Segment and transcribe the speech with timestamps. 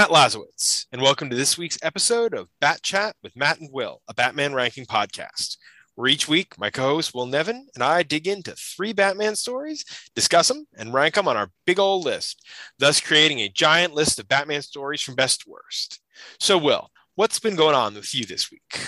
[0.00, 4.00] Matt Lazowitz, and welcome to this week's episode of Bat Chat with Matt and Will,
[4.08, 5.58] a Batman ranking podcast.
[5.94, 9.84] Where each week, my co host Will Nevin and I dig into three Batman stories,
[10.14, 12.42] discuss them, and rank them on our big old list,
[12.78, 16.00] thus creating a giant list of Batman stories from best to worst.
[16.38, 18.80] So, Will, what's been going on with you this week?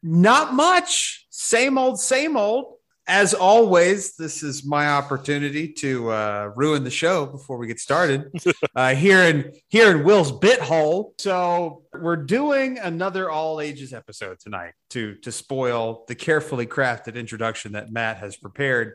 [0.00, 1.26] Not much.
[1.28, 2.76] Same old, same old.
[3.08, 8.30] As always, this is my opportunity to uh, ruin the show before we get started.
[8.76, 11.14] uh, here in here in Will's bit hole.
[11.18, 17.72] So we're doing another all ages episode tonight to to spoil the carefully crafted introduction
[17.72, 18.94] that Matt has prepared.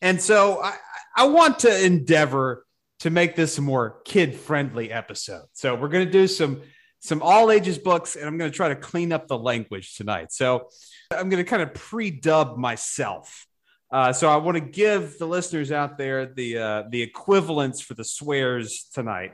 [0.00, 0.76] And so I,
[1.16, 2.64] I want to endeavor
[3.00, 5.46] to make this a more kid friendly episode.
[5.52, 6.62] So we're going to do some
[7.00, 10.32] some all ages books, and I'm going to try to clean up the language tonight.
[10.32, 10.68] So
[11.12, 13.46] I'm going to kind of pre-dub myself.
[13.90, 17.94] Uh, so I want to give the listeners out there the uh, the equivalents for
[17.94, 19.32] the swears tonight.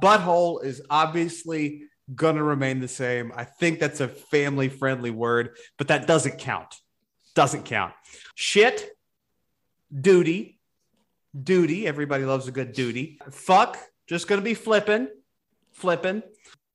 [0.00, 1.82] Butthole is obviously
[2.14, 3.32] going to remain the same.
[3.36, 6.74] I think that's a family friendly word, but that doesn't count.
[7.34, 7.92] Doesn't count.
[8.34, 8.90] Shit,
[9.98, 10.58] duty,
[11.40, 11.86] duty.
[11.86, 13.20] Everybody loves a good duty.
[13.30, 15.08] Fuck, just going to be flipping,
[15.72, 16.22] flipping.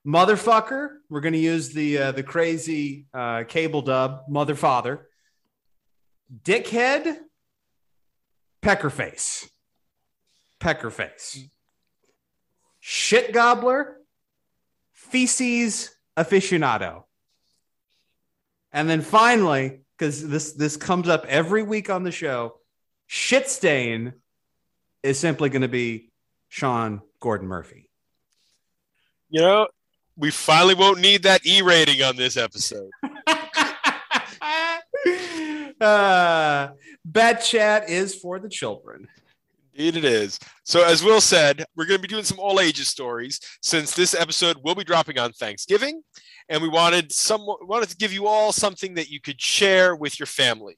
[0.06, 4.22] Motherfucker, we're going to use the uh, the crazy uh, cable dub.
[4.30, 5.08] Mother father
[6.44, 7.18] dickhead,
[8.62, 9.50] peckerface,
[10.60, 11.50] peckerface,
[12.80, 13.98] shit gobbler,
[14.94, 17.04] feces aficionado,
[18.72, 22.60] and then finally, because this this comes up every week on the show,
[23.08, 24.14] shit stain
[25.04, 26.12] is simply going to be
[26.50, 27.90] Sean Gordon Murphy.
[29.30, 29.68] You know,
[30.16, 32.90] we finally won't need that E rating on this episode.
[35.82, 36.70] uh,
[37.06, 39.08] Bat Chat is for the children.
[39.74, 40.40] Indeed, it is.
[40.64, 44.16] So, as Will said, we're going to be doing some all ages stories since this
[44.16, 46.02] episode will be dropping on Thanksgiving,
[46.50, 50.20] and we wanted some wanted to give you all something that you could share with
[50.20, 50.78] your family.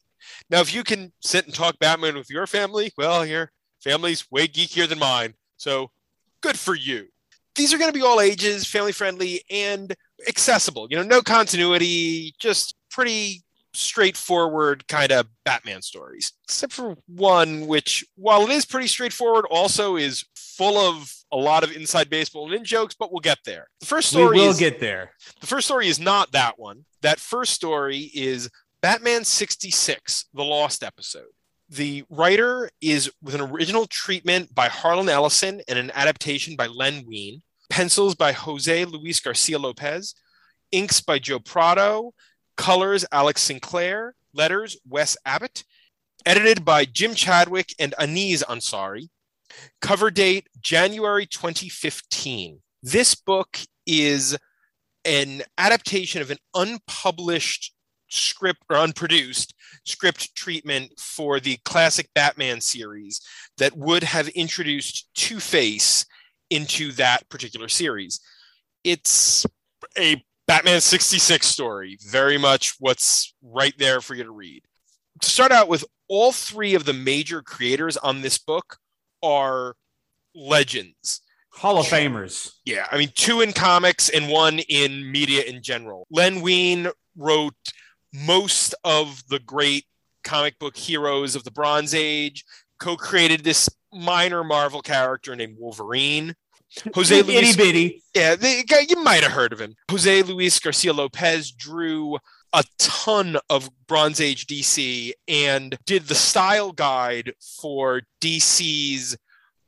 [0.49, 4.47] Now, if you can sit and talk Batman with your family, well, your family's way
[4.47, 5.91] geekier than mine, so
[6.41, 7.07] good for you.
[7.55, 9.95] These are going to be all ages, family friendly, and
[10.27, 10.87] accessible.
[10.89, 13.43] You know, no continuity, just pretty
[13.73, 19.95] straightforward kind of Batman stories, except for one, which, while it is pretty straightforward, also
[19.95, 23.67] is full of a lot of inside baseball and in jokes, but we'll get there.
[23.79, 25.11] The first story we will is, get there.
[25.39, 26.85] the first story is not that one.
[27.01, 28.49] That first story is
[28.81, 31.27] Batman 66, the Lost episode.
[31.69, 37.05] The writer is with an original treatment by Harlan Ellison and an adaptation by Len
[37.05, 37.41] Wein.
[37.69, 40.15] Pencils by Jose Luis Garcia Lopez.
[40.71, 42.13] Inks by Joe Prado.
[42.59, 44.15] Colors Alex Sinclair.
[44.33, 45.63] Letters Wes Abbott.
[46.25, 49.07] Edited by Jim Chadwick and Aniz Ansari.
[49.79, 52.59] Cover date January 2015.
[52.83, 54.37] This book is
[55.05, 57.73] an adaptation of an unpublished
[58.09, 59.55] script or unproduced
[59.85, 63.21] script treatment for the classic Batman series
[63.57, 66.05] that would have introduced Two Face
[66.49, 68.19] into that particular series.
[68.83, 69.45] It's
[69.97, 74.63] a Batman 66 story, very much what's right there for you to read.
[75.21, 78.77] To start out with, all three of the major creators on this book
[79.21, 79.75] are
[80.33, 81.21] legends.
[81.51, 82.53] Hall of Famers.
[82.65, 86.07] Yeah, I mean, two in comics and one in media in general.
[86.09, 87.53] Len Wein wrote
[88.11, 89.85] most of the great
[90.23, 92.43] comic book heroes of the Bronze Age,
[92.79, 96.33] co created this minor Marvel character named Wolverine.
[96.93, 98.03] Jose Itty Luis, bitty.
[98.13, 99.75] yeah, the guy, you might have heard of him.
[99.89, 102.17] Jose Luis Garcia Lopez drew
[102.53, 109.17] a ton of Bronze Age DC and did the style guide for DC's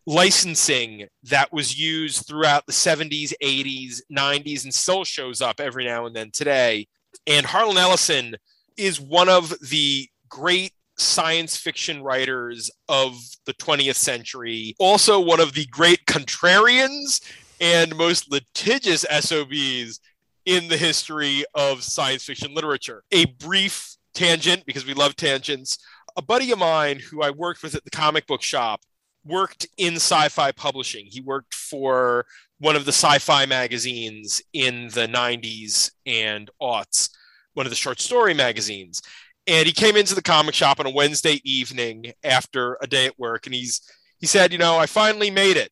[0.08, 6.06] licensing that was used throughout the 70s, 80s, 90s, and still shows up every now
[6.06, 6.88] and then today.
[7.28, 8.36] And Harlan Ellison
[8.78, 10.72] is one of the great
[11.02, 17.22] science fiction writers of the 20th century, also one of the great contrarians
[17.60, 20.00] and most litigious SOBs
[20.46, 23.04] in the history of science fiction literature.
[23.12, 25.78] A brief tangent, because we love tangents.
[26.18, 28.82] A buddy of mine who I worked with at the comic book shop
[29.26, 31.06] worked in sci fi publishing.
[31.06, 32.26] He worked for
[32.60, 37.10] one of the sci fi magazines in the 90s and aughts,
[37.54, 39.02] one of the short story magazines.
[39.48, 43.18] And he came into the comic shop on a Wednesday evening after a day at
[43.18, 43.82] work, and he's
[44.20, 45.72] he said, "You know, I finally made it."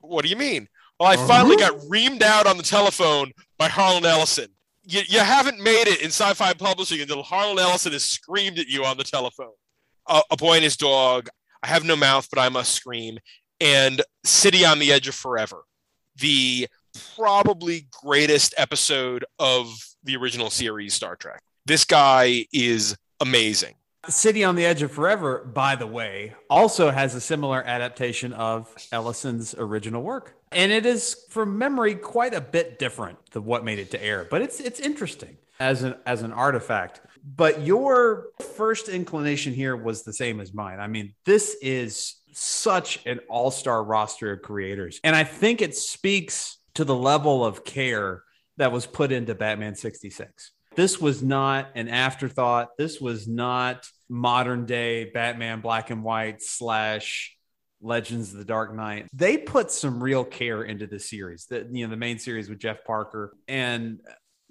[0.00, 0.68] What do you mean?
[0.98, 1.72] Well, I finally uh-huh.
[1.72, 4.46] got reamed out on the telephone by Harlan Ellison.
[4.84, 8.84] You, you haven't made it in sci-fi publishing until Harlan Ellison has screamed at you
[8.84, 9.52] on the telephone.
[10.08, 11.28] A, a boy and his dog.
[11.62, 13.18] I have no mouth, but I must scream.
[13.60, 15.62] and City on the Edge of Forever,
[16.16, 16.68] the
[17.16, 21.42] probably greatest episode of the original series Star Trek.
[21.66, 23.74] This guy is amazing.
[24.08, 28.74] City on the Edge of Forever, by the way, also has a similar adaptation of
[28.92, 30.34] Ellison's original work.
[30.52, 34.26] And it is, from memory, quite a bit different than what made it to air,
[34.30, 37.00] but it's it's interesting as an as an artifact.
[37.24, 38.26] But your
[38.56, 40.80] first inclination here was the same as mine.
[40.80, 45.00] I mean, this is such an all-star roster of creators.
[45.02, 48.22] And I think it speaks to the level of care
[48.58, 50.52] that was put into Batman 66.
[50.74, 52.76] This was not an afterthought.
[52.76, 57.36] This was not modern day Batman black and white slash
[57.80, 59.08] Legends of the Dark Knight.
[59.12, 62.58] They put some real care into the series, the you know the main series with
[62.58, 64.00] Jeff Parker, and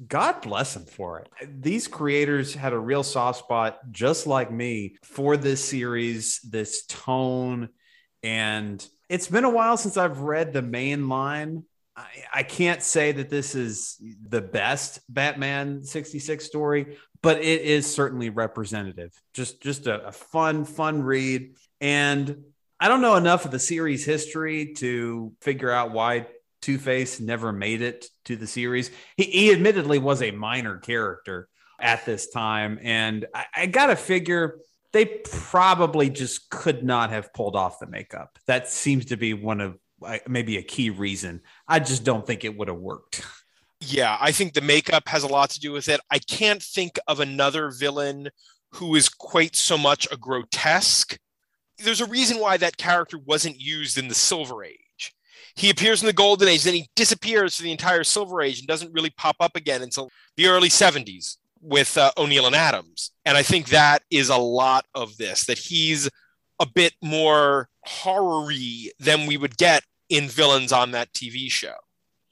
[0.08, 1.62] God bless them for it.
[1.62, 7.70] These creators had a real soft spot, just like me, for this series, this tone,
[8.22, 11.64] and it's been a while since I've read the main line
[11.96, 13.98] I, I can't say that this is
[14.28, 19.12] the best Batman 66 story, but it is certainly representative.
[19.34, 21.56] Just just a, a fun, fun read.
[21.82, 22.44] And
[22.80, 26.28] I don't know enough of the series history to figure out why
[26.62, 28.90] Two Face never made it to the series.
[29.18, 31.50] He, he, admittedly was a minor character
[31.80, 32.80] at this time.
[32.82, 34.60] And I, I got to figure
[34.94, 38.38] they probably just could not have pulled off the makeup.
[38.48, 39.78] That seems to be one of
[40.28, 41.42] maybe a key reason.
[41.68, 43.24] I just don't think it would have worked.
[43.80, 46.00] Yeah, I think the makeup has a lot to do with it.
[46.10, 48.30] I can't think of another villain
[48.72, 51.18] who is quite so much a grotesque.
[51.78, 55.14] There's a reason why that character wasn't used in the Silver Age.
[55.56, 58.68] He appears in the Golden Age, then he disappears for the entire Silver Age and
[58.68, 63.12] doesn't really pop up again until the early 70s with uh, O'Neil and Adams.
[63.26, 66.10] And I think that is a lot of this, that he's
[66.60, 68.52] a bit more horror
[69.00, 71.76] than we would get in villains on that TV show.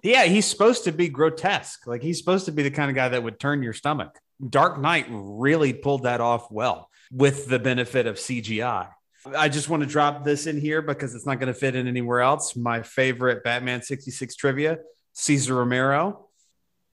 [0.03, 1.85] Yeah, he's supposed to be grotesque.
[1.85, 4.17] Like he's supposed to be the kind of guy that would turn your stomach.
[4.47, 8.89] Dark Knight really pulled that off well with the benefit of CGI.
[9.35, 11.87] I just want to drop this in here because it's not going to fit in
[11.87, 12.55] anywhere else.
[12.55, 14.79] My favorite Batman 66 trivia
[15.13, 16.27] Cesar Romero.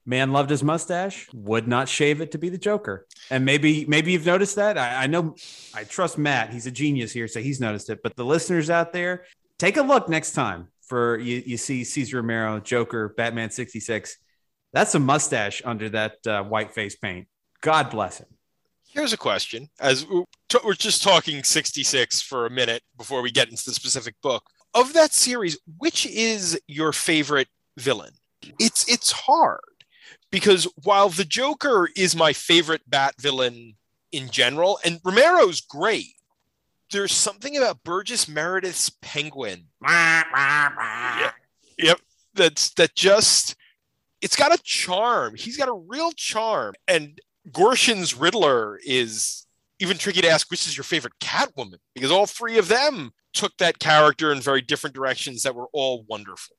[0.05, 3.05] Man loved his mustache, would not shave it to be the Joker.
[3.29, 4.75] And maybe, maybe you've noticed that.
[4.75, 5.35] I, I know
[5.75, 6.51] I trust Matt.
[6.51, 7.99] He's a genius here, so he's noticed it.
[8.01, 9.25] But the listeners out there,
[9.59, 14.17] take a look next time for you, you see Cesar Romero, Joker, Batman 66.
[14.73, 17.27] That's a mustache under that uh, white face paint.
[17.61, 18.27] God bless him.
[18.87, 19.69] Here's a question.
[19.79, 20.05] As
[20.63, 24.43] we're just talking 66 for a minute before we get into the specific book.
[24.73, 27.47] Of that series, which is your favorite
[27.77, 28.13] villain?
[28.59, 29.59] It's it's hard
[30.31, 33.75] because while the Joker is my favorite Bat villain
[34.11, 36.13] in general, and Romero's great,
[36.91, 39.67] there's something about Burgess Meredith's penguin.
[41.21, 41.33] yep,
[41.77, 41.99] yep.
[42.33, 43.55] That's that just
[44.21, 45.35] it's got a charm.
[45.35, 46.75] He's got a real charm.
[46.87, 47.19] And
[47.51, 49.45] Gorshin's Riddler is
[49.79, 53.55] even tricky to ask which is your favorite Catwoman because all three of them took
[53.57, 56.55] that character in very different directions that were all wonderful.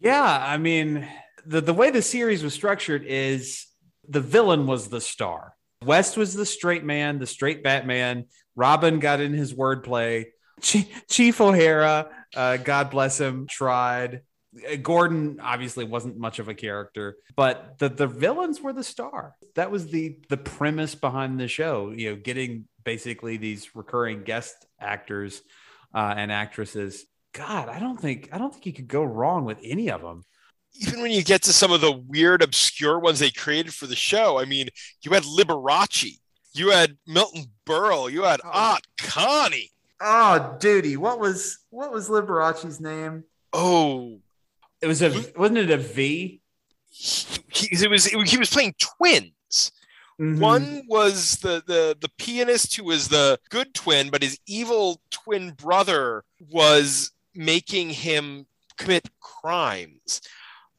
[0.00, 1.08] Yeah, I mean,
[1.44, 3.66] the the way the series was structured is
[4.08, 5.55] the villain was the star.
[5.86, 8.26] West was the straight man, the straight Batman.
[8.54, 10.26] Robin got in his wordplay.
[10.60, 14.22] Chief O'Hara, uh, God bless him, tried.
[14.68, 19.34] Uh, Gordon obviously wasn't much of a character, but the the villains were the star.
[19.54, 21.92] That was the the premise behind the show.
[21.94, 25.42] You know, getting basically these recurring guest actors
[25.94, 27.04] uh, and actresses.
[27.34, 30.24] God, I don't think I don't think you could go wrong with any of them
[30.78, 33.96] even when you get to some of the weird, obscure ones they created for the
[33.96, 34.68] show, I mean,
[35.02, 36.18] you had Liberace,
[36.52, 38.50] you had Milton Berle, you had oh.
[38.50, 39.70] Aunt Connie.
[40.00, 40.96] Oh, duty!
[40.96, 43.24] What was what was Liberace's name?
[43.52, 44.18] Oh,
[44.82, 46.40] it was a wasn't it a V?
[46.90, 49.72] He, he, it was he was playing twins.
[50.20, 50.40] Mm-hmm.
[50.40, 55.52] One was the, the the pianist who was the good twin, but his evil twin
[55.52, 60.20] brother was making him commit crimes.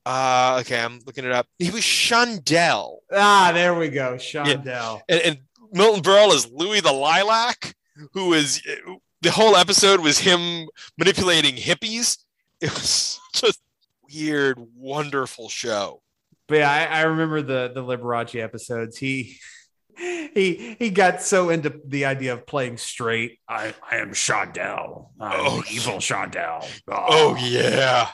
[0.08, 1.48] Uh, okay, I'm looking it up.
[1.60, 3.00] He was Chandell.
[3.12, 4.64] Ah, there we go, Chandell.
[4.66, 5.00] Yeah.
[5.10, 5.38] And, and,
[5.74, 7.76] Milton Berle is Louis the Lilac,
[8.14, 8.62] who is
[9.20, 12.20] the whole episode was him manipulating hippies.
[12.62, 13.62] It was just
[14.10, 16.02] weird, wonderful show.
[16.48, 18.98] But yeah, I, I remember the the Liberace episodes.
[18.98, 19.40] He
[19.98, 23.40] he he got so into the idea of playing straight.
[23.50, 25.10] I, I am Chandell.
[25.20, 26.66] I'm oh, evil Chandell.
[26.88, 27.06] Oh.
[27.10, 28.12] oh yeah.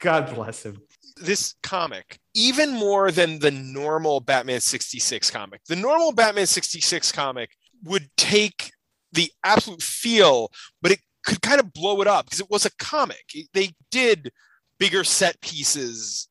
[0.00, 0.80] God bless him
[1.16, 5.60] this comic even more than the normal Batman 66 comic.
[5.68, 7.50] The normal Batman 66 comic
[7.84, 8.72] would take
[9.12, 10.50] the absolute feel,
[10.82, 13.24] but it could kind of blow it up because it was a comic.
[13.52, 14.32] They did
[14.78, 16.28] bigger set pieces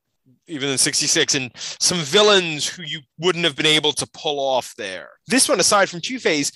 [0.48, 4.74] even in 66 and some villains who you wouldn't have been able to pull off
[4.78, 5.10] there.
[5.28, 6.52] This one aside from Two-Face,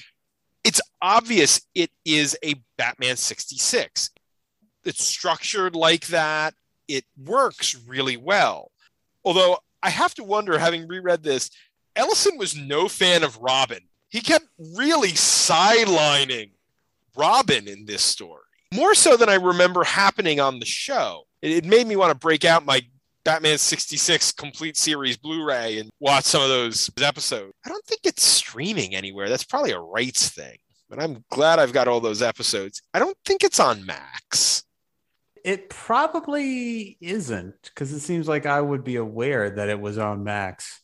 [0.63, 4.11] it's obvious it is a Batman 66.
[4.83, 6.53] It's structured like that.
[6.87, 8.71] It works really well.
[9.23, 11.49] Although I have to wonder having reread this,
[11.95, 13.79] Ellison was no fan of Robin.
[14.09, 16.51] He kept really sidelining
[17.15, 21.23] Robin in this story, more so than I remember happening on the show.
[21.41, 22.81] It, it made me want to break out my
[23.25, 27.51] Batman 66 complete series Blu ray and watch some of those episodes.
[27.65, 29.27] I don't think it's streaming anywhere.
[29.27, 30.57] That's probably a rights thing,
[30.89, 32.81] but I'm glad I've got all those episodes.
[32.93, 34.63] I don't think it's on Max.
[35.47, 40.25] It probably isn't because it seems like I would be aware that it was on
[40.25, 40.81] Max.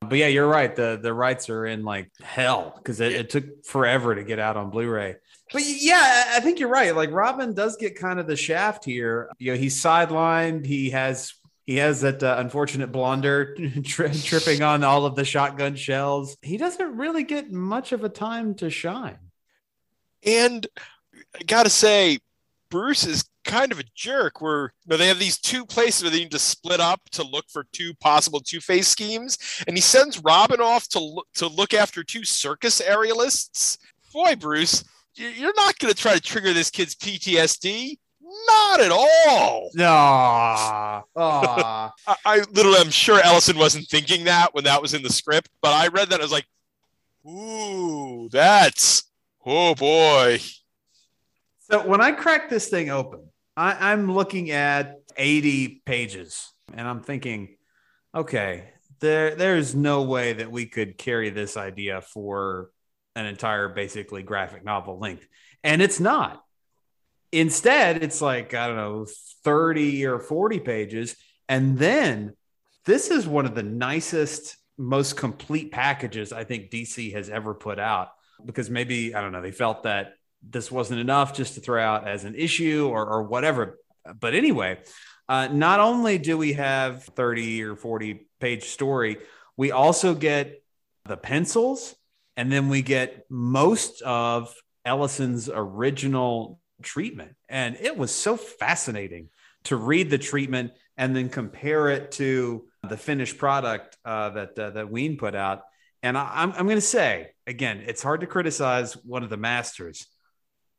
[0.00, 0.74] But yeah, you're right.
[0.74, 4.56] The the rights are in like hell because it, it took forever to get out
[4.56, 5.14] on Blu-ray.
[5.52, 6.96] But yeah, I think you're right.
[6.96, 9.30] Like Robin does get kind of the shaft here.
[9.38, 10.66] You know, he's sidelined.
[10.66, 11.32] He has
[11.64, 16.36] he has that uh, unfortunate blunder tri- tripping on all of the shotgun shells.
[16.42, 19.18] He doesn't really get much of a time to shine.
[20.24, 20.66] And
[21.32, 22.18] I gotta say,
[22.70, 26.10] Bruce is kind of a jerk where you know, they have these two places where
[26.10, 29.38] they need to split up to look for two possible two-face schemes.
[29.66, 33.78] And he sends robin off to look to look after two circus aerialists.
[34.12, 37.98] Boy bruce you're not going to try to trigger this kid's ptsd
[38.46, 39.70] not at all.
[39.76, 41.02] Aww.
[41.16, 41.90] Aww.
[42.06, 45.50] I, I literally i'm sure ellison wasn't thinking that when that was in the script
[45.62, 46.46] but i read that i was like
[47.26, 49.04] ooh that's
[49.44, 50.38] oh boy
[51.70, 57.02] so when I crack this thing open, I, I'm looking at 80 pages and I'm
[57.02, 57.56] thinking,
[58.14, 62.70] okay, there there's no way that we could carry this idea for
[63.16, 65.26] an entire basically graphic novel length.
[65.64, 66.42] And it's not.
[67.32, 69.06] Instead, it's like, I don't know,
[69.44, 71.16] 30 or 40 pages.
[71.48, 72.34] And then
[72.84, 77.78] this is one of the nicest, most complete packages I think DC has ever put
[77.78, 78.08] out
[78.44, 82.08] because maybe, I don't know, they felt that this wasn't enough just to throw out
[82.08, 83.78] as an issue or, or whatever.
[84.18, 84.78] But anyway,
[85.28, 89.18] uh, not only do we have 30 or 40 page story,
[89.56, 90.62] we also get
[91.04, 91.94] the pencils
[92.36, 94.54] and then we get most of
[94.84, 97.36] Ellison's original treatment.
[97.48, 99.28] And it was so fascinating
[99.64, 104.70] to read the treatment and then compare it to the finished product uh, that uh,
[104.70, 105.62] that Wein put out.
[106.02, 109.36] And I, I'm, I'm going to say again, it's hard to criticize one of the
[109.36, 110.06] masters,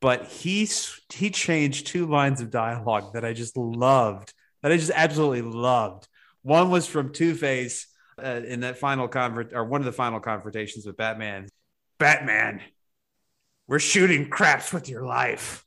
[0.02, 0.68] but he
[1.14, 6.08] he changed two lines of dialogue that I just loved, that I just absolutely loved.
[6.42, 7.88] One was from Two Face
[8.22, 11.48] uh, in that final convert or one of the final confrontations with Batman.
[12.00, 12.62] Batman,
[13.68, 15.64] we're shooting craps with your life.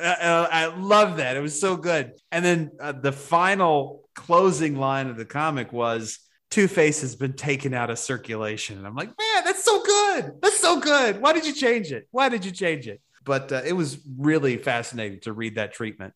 [0.00, 1.36] Uh, uh, I love that.
[1.36, 2.12] It was so good.
[2.30, 6.20] And then uh, the final closing line of the comic was
[6.50, 8.78] Two Face has been taken out of circulation.
[8.78, 10.32] And I'm like, man, that's so good.
[10.40, 11.20] That's so good.
[11.20, 12.06] Why did you change it?
[12.12, 13.00] Why did you change it?
[13.24, 16.14] But uh, it was really fascinating to read that treatment.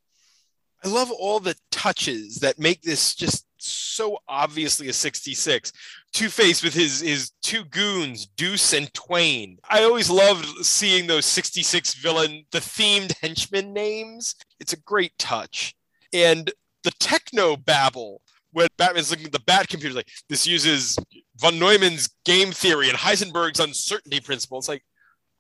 [0.85, 5.73] I love all the touches that make this just so obviously a 66.
[6.13, 9.59] Two Face with his his two goons, Deuce and Twain.
[9.69, 14.35] I always loved seeing those 66 villain, the themed henchmen names.
[14.61, 15.75] It's a great touch.
[16.13, 16.51] And
[16.85, 18.21] the techno babble
[18.53, 20.99] when Batman's looking at the Bat computer, like this uses
[21.37, 24.59] von Neumann's game theory and Heisenberg's uncertainty principle.
[24.59, 24.83] It's like,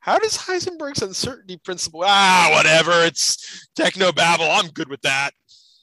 [0.07, 2.05] how does Heisenberg's uncertainty principle?
[2.07, 2.93] Ah, whatever.
[3.05, 4.49] It's techno babble.
[4.49, 5.33] I'm good with that.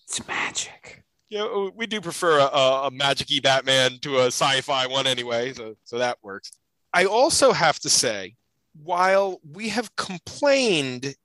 [0.07, 1.03] It's magic.
[1.27, 5.51] You know, we do prefer a, a, a magic-y Batman to a sci-fi one anyway,
[5.51, 6.51] so so that works.
[6.93, 8.35] I also have to say,
[8.81, 11.15] while we have complained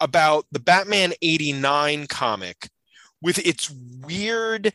[0.00, 2.68] about the Batman 89 comic
[3.20, 3.70] with its
[4.04, 4.72] weird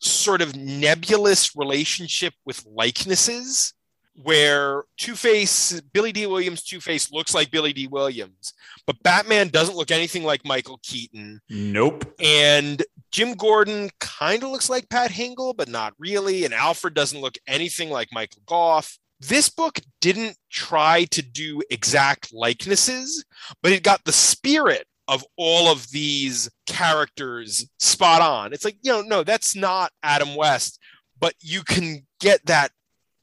[0.00, 3.73] sort of nebulous relationship with likenesses
[4.22, 8.54] where Two Face, Billy Dee Williams, Two Face looks like Billy Dee Williams,
[8.86, 11.40] but Batman doesn't look anything like Michael Keaton.
[11.48, 12.14] Nope.
[12.20, 16.44] And Jim Gordon kind of looks like Pat Hingle, but not really.
[16.44, 18.98] And Alfred doesn't look anything like Michael Gough.
[19.20, 23.24] This book didn't try to do exact likenesses,
[23.62, 28.52] but it got the spirit of all of these characters spot on.
[28.52, 30.78] It's like, you know, no, that's not Adam West,
[31.18, 32.70] but you can get that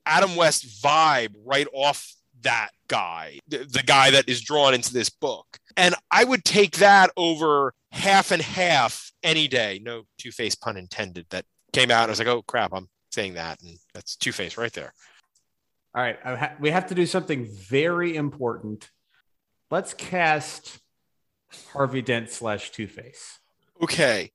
[0.05, 5.10] Adam West vibe right off that guy, the, the guy that is drawn into this
[5.10, 5.46] book.
[5.77, 9.79] And I would take that over half and half any day.
[9.84, 11.27] No two face pun intended.
[11.29, 12.10] That came out.
[12.10, 13.62] I was like, oh crap, I'm saying that.
[13.62, 14.93] And that's two face right there.
[15.93, 16.17] All right.
[16.24, 18.89] Ha- we have to do something very important.
[19.70, 20.79] Let's cast
[21.74, 23.39] Harvey Dent slash Two Face.
[23.81, 24.31] Okay.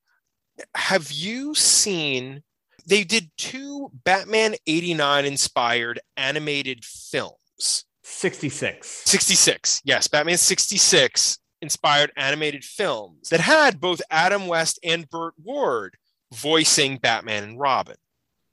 [0.74, 2.42] Have you seen
[2.86, 7.84] they did two Batman 89 inspired animated films?
[8.02, 8.88] 66.
[9.04, 9.82] 66.
[9.84, 15.96] Yes, Batman 66 inspired animated films that had both Adam West and Burt Ward
[16.32, 17.96] voicing Batman and Robin.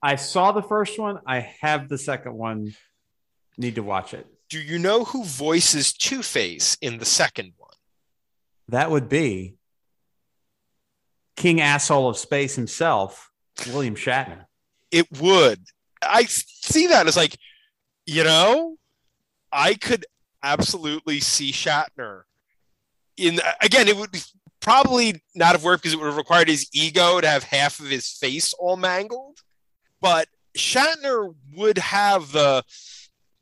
[0.01, 1.19] I saw the first one.
[1.25, 2.75] I have the second one.
[3.57, 4.27] Need to watch it.
[4.49, 7.69] Do you know who voices Two Face in the second one?
[8.67, 9.55] That would be
[11.35, 13.31] King Asshole of Space himself,
[13.67, 14.45] William Shatner.
[14.91, 15.59] It would.
[16.01, 17.37] I see that as like,
[18.05, 18.77] you know,
[19.51, 20.05] I could
[20.43, 22.23] absolutely see Shatner
[23.17, 24.15] in again, it would
[24.59, 27.87] probably not have worked because it would have required his ego to have half of
[27.87, 29.39] his face all mangled.
[30.01, 32.63] But Shatner would have the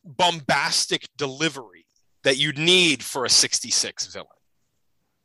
[0.03, 1.85] bombastic delivery
[2.23, 4.27] that you'd need for a 66 villain.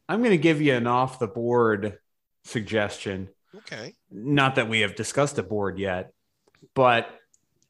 [0.08, 1.98] I'm going to give you an off the board
[2.44, 3.28] suggestion.
[3.54, 3.94] Okay.
[4.10, 6.12] Not that we have discussed a board yet,
[6.74, 7.08] but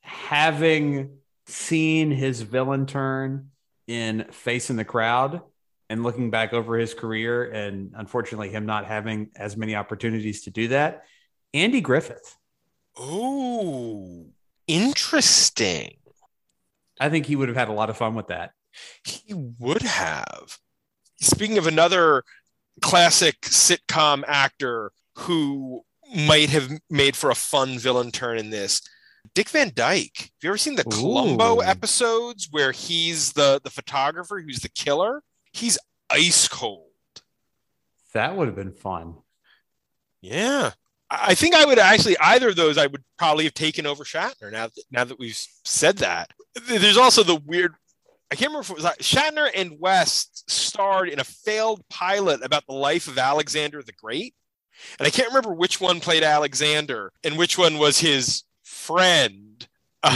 [0.01, 3.51] having seen his villain turn
[3.87, 5.43] in Face in the Crowd
[5.89, 10.51] and looking back over his career, and unfortunately, him not having as many opportunities to
[10.51, 11.05] do that,
[11.55, 12.37] Andy Griffith.
[12.97, 14.27] Oh,
[14.67, 15.97] interesting.
[16.99, 18.53] I think he would have had a lot of fun with that.
[19.05, 20.59] He would have.
[21.21, 22.25] Speaking of another
[22.81, 25.83] classic sitcom actor who
[26.15, 28.81] might have made for a fun villain turn in this,
[29.35, 30.17] Dick Van Dyke.
[30.19, 31.63] Have you ever seen the Columbo Ooh.
[31.63, 35.23] episodes where he's the the photographer who's the killer?
[35.53, 35.79] He's
[36.11, 36.85] ice cold.
[38.15, 39.17] That would have been fun.
[40.21, 40.73] Yeah.
[41.09, 44.51] I think I would actually either of those I would probably have taken over Shatner
[44.51, 46.31] now that, now that we've said that.
[46.69, 47.75] There's also the weird
[48.31, 52.43] I can't remember if it was like Shatner and West starred in a failed pilot
[52.43, 54.35] about the life of Alexander the Great.
[54.99, 59.67] And I can't remember which one played Alexander and which one was his friend.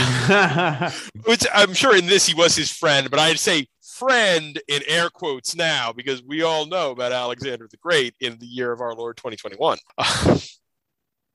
[1.25, 5.09] Which I'm sure in this he was his friend, but I'd say friend in air
[5.09, 8.95] quotes now because we all know about Alexander the Great in the year of our
[8.95, 9.77] Lord 2021.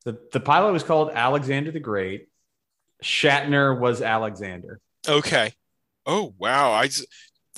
[0.05, 2.29] the, the pilot was called Alexander the Great.
[3.05, 4.81] Shatner was Alexander.
[5.07, 5.53] okay.
[6.07, 6.71] Oh wow!
[6.71, 7.03] I, do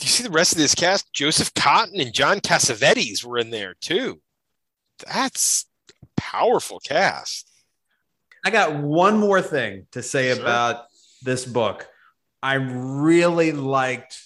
[0.00, 1.12] you see the rest of this cast?
[1.12, 4.20] Joseph Cotten and John Cassavetes were in there too.
[5.06, 5.66] That's
[6.02, 7.50] a powerful cast.
[8.44, 10.40] I got one more thing to say Sure.
[10.42, 10.86] about
[11.22, 11.88] this book.
[12.42, 14.20] I really liked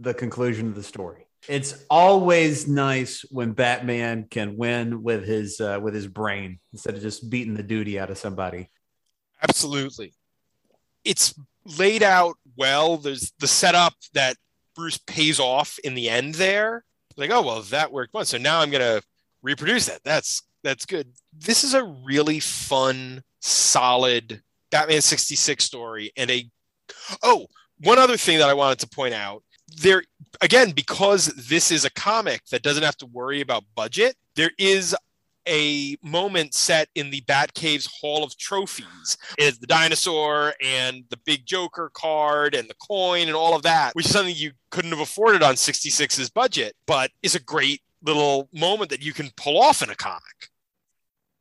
[0.00, 1.26] the conclusion of the story.
[1.48, 7.02] It's always nice when Batman can win with his uh, with his brain instead of
[7.02, 8.70] just beating the duty out of somebody.
[9.42, 10.14] Absolutely.
[11.04, 11.34] It's
[11.78, 12.96] laid out well.
[12.96, 14.36] There's the setup that
[14.74, 16.84] Bruce pays off in the end there.
[17.16, 18.30] Like, oh well, that worked once.
[18.30, 19.02] So now I'm gonna
[19.44, 20.00] reproduce that.
[20.04, 21.12] That's that's good.
[21.32, 26.10] This is a really fun, solid Batman 66 story.
[26.16, 26.50] And a
[27.22, 27.46] oh,
[27.78, 29.44] one other thing that I wanted to point out.
[29.80, 30.02] There
[30.40, 34.96] again, because this is a comic that doesn't have to worry about budget, there is
[35.46, 39.18] a moment set in the Batcave's Hall of Trophies.
[39.38, 43.94] It's the dinosaur and the big Joker card and the coin and all of that,
[43.94, 48.48] which is something you couldn't have afforded on 66's budget, but is a great little
[48.52, 50.50] moment that you can pull off in a comic.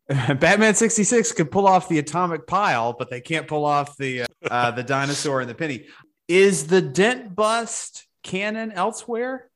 [0.39, 4.25] Batman 66 could pull off the atomic pile, but they can't pull off the uh,
[4.49, 5.85] uh, the dinosaur and the penny.
[6.27, 9.49] Is the dent bust canon elsewhere?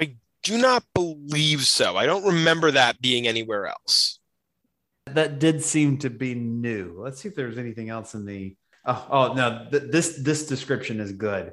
[0.00, 1.96] I do not believe so.
[1.96, 4.18] I don't remember that being anywhere else.
[5.06, 6.96] That did seem to be new.
[6.98, 8.56] Let's see if there's anything else in the.
[8.84, 11.52] Oh, oh no, th- this this description is good.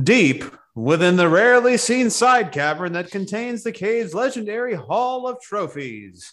[0.00, 6.32] Deep within the rarely seen side cavern that contains the cave's legendary Hall of Trophies.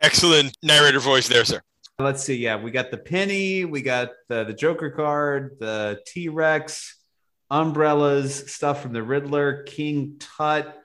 [0.00, 1.60] Excellent narrator voice there, sir.
[2.00, 2.36] Let's see.
[2.36, 6.96] Yeah, we got the penny, we got the, the Joker card, the T Rex,
[7.50, 10.76] umbrellas, stuff from the Riddler, King Tut,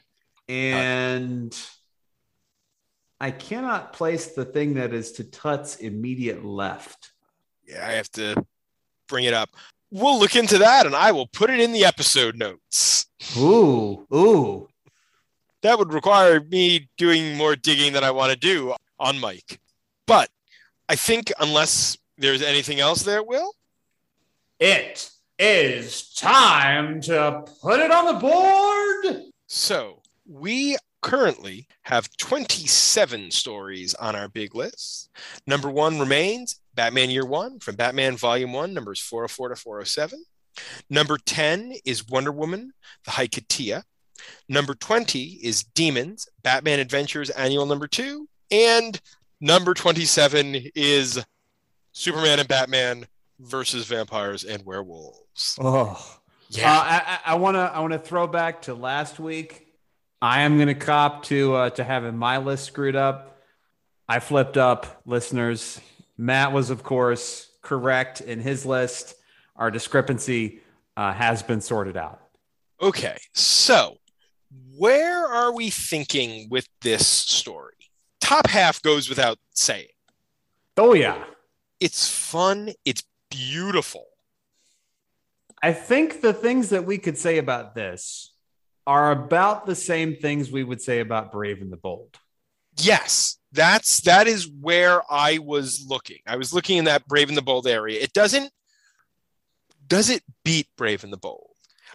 [0.47, 1.55] and
[3.19, 7.11] I cannot place the thing that is to Tut's immediate left.
[7.67, 8.43] Yeah, I have to
[9.07, 9.49] bring it up.
[9.95, 13.05] We'll look into that and I will put it in the episode notes.
[13.37, 14.67] Ooh, ooh.
[15.61, 19.59] that would require me doing more digging than I want to do on mic.
[20.07, 20.29] But
[20.89, 23.53] I think unless there's anything else there, Will,
[24.59, 29.23] It is time to put it on the board.
[29.47, 35.09] so we currently have 27 stories on our big list.
[35.45, 40.23] Number one remains Batman Year One from Batman Volume One, numbers 404 to 407.
[40.89, 42.73] Number 10 is Wonder Woman,
[43.05, 43.83] the Hiketeia.
[44.47, 48.27] Number 20 is Demons, Batman Adventures Annual Number 2.
[48.51, 48.99] And
[49.41, 51.23] number 27 is
[51.91, 53.05] Superman and Batman
[53.39, 55.57] versus Vampires and Werewolves.
[55.59, 56.71] Oh, Yeah.
[57.05, 59.67] Uh, I want to I want to throw back to last week.
[60.21, 63.41] I am going to cop to uh, to having my list screwed up.
[64.07, 65.81] I flipped up, listeners.
[66.17, 69.15] Matt was, of course, correct in his list.
[69.55, 70.61] Our discrepancy
[70.95, 72.21] uh, has been sorted out.
[72.81, 73.97] Okay, so
[74.77, 77.73] where are we thinking with this story?
[78.19, 79.87] Top half goes without saying.
[80.77, 81.23] Oh yeah,
[81.79, 84.05] It's fun, it's beautiful.
[85.61, 88.33] I think the things that we could say about this
[88.85, 92.17] are about the same things we would say about Brave and the Bold.
[92.77, 96.19] Yes, that's that is where I was looking.
[96.27, 98.01] I was looking in that Brave and the Bold area.
[98.01, 98.51] It doesn't
[99.87, 101.49] does it beat Brave and the Bold?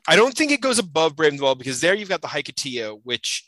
[0.07, 2.29] I don't think it goes above Brave and the Bold because there you've got the
[2.29, 3.45] Hiketeia, which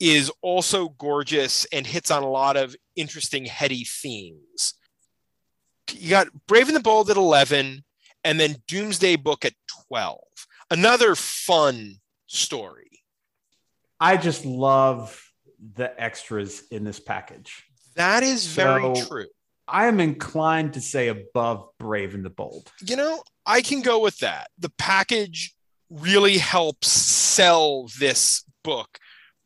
[0.00, 4.74] is also gorgeous and hits on a lot of interesting heady themes.
[5.92, 7.84] You got Brave and the Bold at 11
[8.24, 9.52] and then Doomsday Book at
[9.88, 10.18] 12.
[10.70, 13.02] Another fun story.
[14.00, 15.23] I just love
[15.74, 17.64] the extras in this package.
[17.96, 19.26] That is very So- true.
[19.66, 22.70] I am inclined to say above Brave and the Bold.
[22.86, 24.50] you know, I can go with that.
[24.58, 25.54] The package
[25.88, 28.98] really helps sell this book,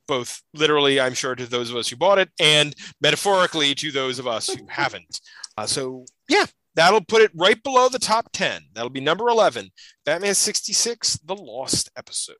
[0.09, 4.19] both literally, I'm sure, to those of us who bought it, and metaphorically to those
[4.19, 5.21] of us who haven't.
[5.57, 8.63] Uh, so, yeah, that'll put it right below the top 10.
[8.75, 9.71] That'll be number 11
[10.05, 12.37] Batman 66, The Lost Episode.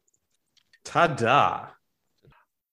[0.85, 1.67] Ta-da.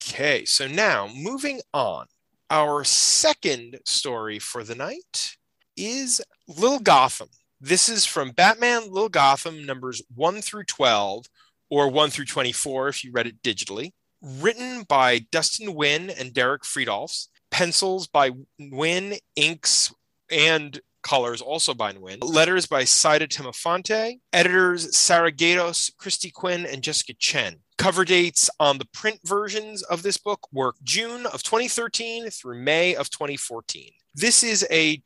[0.08, 2.06] Okay, so now moving on.
[2.48, 5.36] Our second story for the night
[5.76, 7.28] is Little Gotham.
[7.60, 11.26] This is from Batman Little Gotham numbers 1 through 12,
[11.70, 13.90] or 1 through 24 if you read it digitally.
[14.22, 17.26] Written by Dustin Nguyen and Derek Fridolfs.
[17.50, 19.92] Pencils by Nguyen, inks,
[20.30, 22.18] and colors also by Nguyen.
[22.22, 24.20] Letters by Saida Temofonte.
[24.32, 27.56] Editors Sarah Gaydos, Kristy Quinn, and Jessica Chen.
[27.86, 32.96] Cover dates on the print versions of this book were June of 2013 through May
[32.96, 33.92] of 2014.
[34.12, 35.00] This is a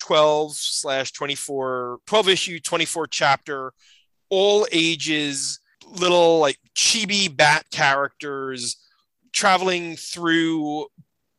[0.00, 3.74] 12 slash 24, 12 issue, 24 chapter,
[4.30, 8.78] all ages, little like chibi bat characters
[9.34, 10.86] traveling through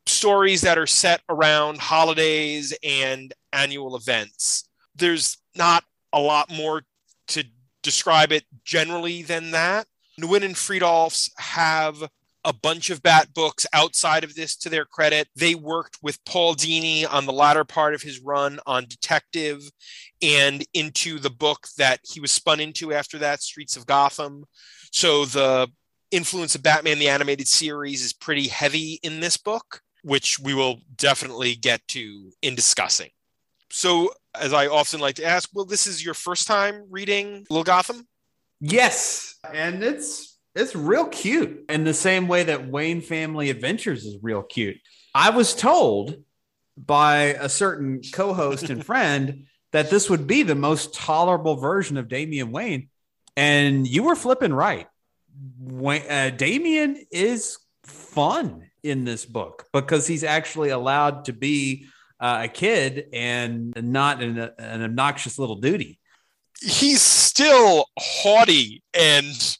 [0.06, 4.68] stories that are set around holidays and annual events.
[4.94, 6.84] There's not a lot more
[7.26, 7.42] to
[7.82, 9.88] describe it generally than that.
[10.20, 12.02] Nguyen and Fridolfs have
[12.44, 15.28] a bunch of bat books outside of this to their credit.
[15.34, 19.62] They worked with Paul Dini on the latter part of his run on Detective
[20.20, 24.44] and into the book that he was spun into after that, Streets of Gotham.
[24.92, 25.68] So the
[26.10, 30.80] influence of Batman the Animated Series is pretty heavy in this book, which we will
[30.96, 33.10] definitely get to in discussing.
[33.70, 37.64] So, as I often like to ask, well, this is your first time reading Little
[37.64, 38.06] Gotham?
[38.66, 44.16] Yes, and it's it's real cute in the same way that Wayne Family Adventures is
[44.22, 44.78] real cute.
[45.14, 46.16] I was told
[46.74, 52.08] by a certain co-host and friend that this would be the most tolerable version of
[52.08, 52.88] Damian Wayne,
[53.36, 54.86] and you were flipping right.
[55.58, 61.84] Wayne, uh, Damian is fun in this book because he's actually allowed to be
[62.18, 65.98] uh, a kid and not an, an obnoxious little duty.
[66.64, 69.56] He's still haughty and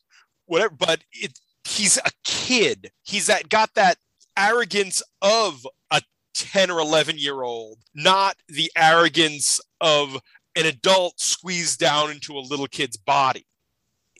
[0.46, 1.38] whatever, but it,
[1.68, 2.90] he's a kid.
[3.02, 3.98] He's that got that
[4.36, 6.02] arrogance of a
[6.34, 10.20] 10 or 11 year old, not the arrogance of
[10.56, 13.46] an adult squeezed down into a little kid's body.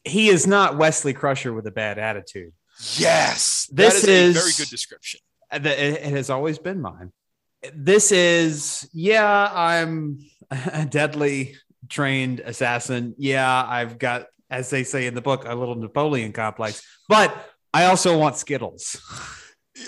[0.04, 2.52] He is not Wesley Crusher with a bad attitude.
[2.96, 5.20] Yes, This that is, is- a very good description.
[5.50, 7.12] Uh, It it has always been mine.
[7.72, 10.18] This is, yeah, I'm
[10.50, 11.56] a deadly
[11.88, 13.14] trained assassin.
[13.18, 17.86] Yeah, I've got, as they say in the book, a little Napoleon complex, but I
[17.86, 19.00] also want Skittles.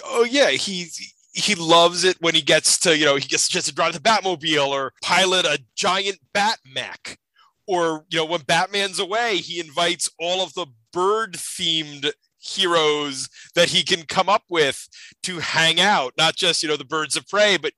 [0.05, 0.89] Oh yeah, he
[1.33, 4.01] he loves it when he gets to you know he gets chance to drive the
[4.01, 7.19] Batmobile or pilot a giant bat mech,
[7.67, 13.69] or you know when Batman's away, he invites all of the bird themed heroes that
[13.69, 14.89] he can come up with
[15.23, 17.73] to hang out, not just you know the birds of prey, but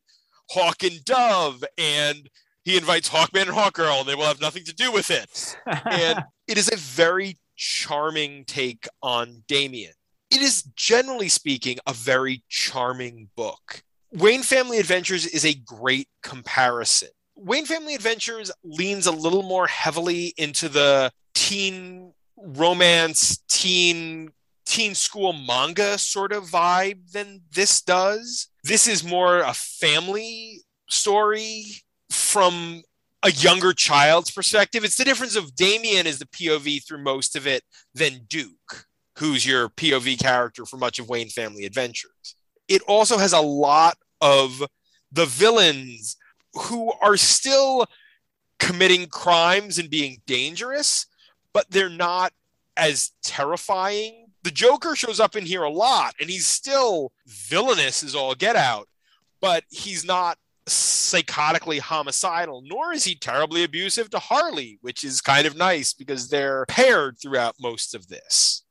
[0.50, 2.28] Hawk and Dove, and
[2.68, 6.22] he invites Hawkman and Hawkgirl, and they will have nothing to do with it and
[6.46, 9.92] it is a very charming take on Damian.
[10.30, 13.82] It is generally speaking a very charming book.
[14.12, 17.08] Wayne Family Adventures is a great comparison.
[17.36, 24.30] Wayne Family Adventures leans a little more heavily into the teen romance, teen
[24.66, 28.48] teen school manga sort of vibe than this does.
[28.62, 31.64] This is more a family story
[32.10, 32.82] from
[33.22, 34.84] a younger child's perspective.
[34.84, 38.86] It's the difference of Damian is the POV through most of it than Duke,
[39.18, 42.36] who's your POV character for much of Wayne Family Adventures.
[42.68, 44.62] It also has a lot of
[45.10, 46.16] the villains
[46.54, 47.86] who are still
[48.58, 51.06] committing crimes and being dangerous,
[51.52, 52.32] but they're not
[52.76, 54.26] as terrifying.
[54.42, 58.56] The Joker shows up in here a lot and he's still villainous as all get
[58.56, 58.88] out,
[59.40, 60.38] but he's not
[60.72, 66.28] psychotically homicidal, nor is he terribly abusive to Harley, which is kind of nice because
[66.28, 68.62] they're paired throughout most of this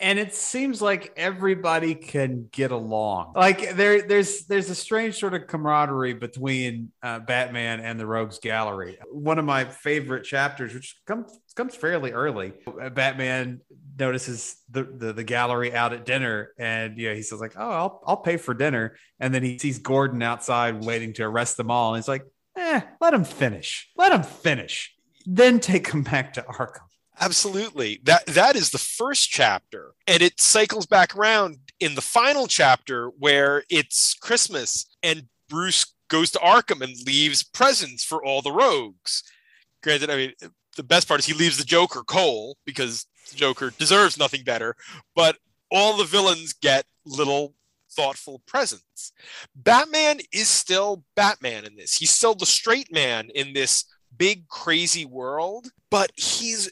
[0.00, 3.34] and it seems like everybody can get along.
[3.36, 8.38] Like there, there's there's a strange sort of camaraderie between uh, Batman and the Rogues
[8.38, 8.98] Gallery.
[9.10, 13.60] One of my favorite chapters, which comes comes fairly early, uh, Batman
[13.98, 17.70] notices the, the, the gallery out at dinner, and you know he says like, "Oh,
[17.70, 21.70] I'll I'll pay for dinner," and then he sees Gordon outside waiting to arrest them
[21.70, 22.24] all, and he's like,
[22.56, 24.94] "Eh, let him finish, let him finish."
[25.26, 26.89] Then take him back to Arkham.
[27.20, 28.00] Absolutely.
[28.02, 29.92] That that is the first chapter.
[30.06, 36.30] And it cycles back around in the final chapter where it's Christmas and Bruce goes
[36.32, 39.22] to Arkham and leaves presents for all the rogues.
[39.82, 40.32] Granted, I mean
[40.76, 44.74] the best part is he leaves the Joker Cole because the Joker deserves nothing better,
[45.14, 45.36] but
[45.70, 47.54] all the villains get little
[47.90, 49.12] thoughtful presents.
[49.54, 51.98] Batman is still Batman in this.
[51.98, 53.84] He's still the straight man in this
[54.16, 56.70] big crazy world, but he's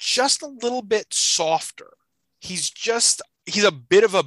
[0.00, 1.90] just a little bit softer.
[2.40, 4.24] He's just he's a bit of a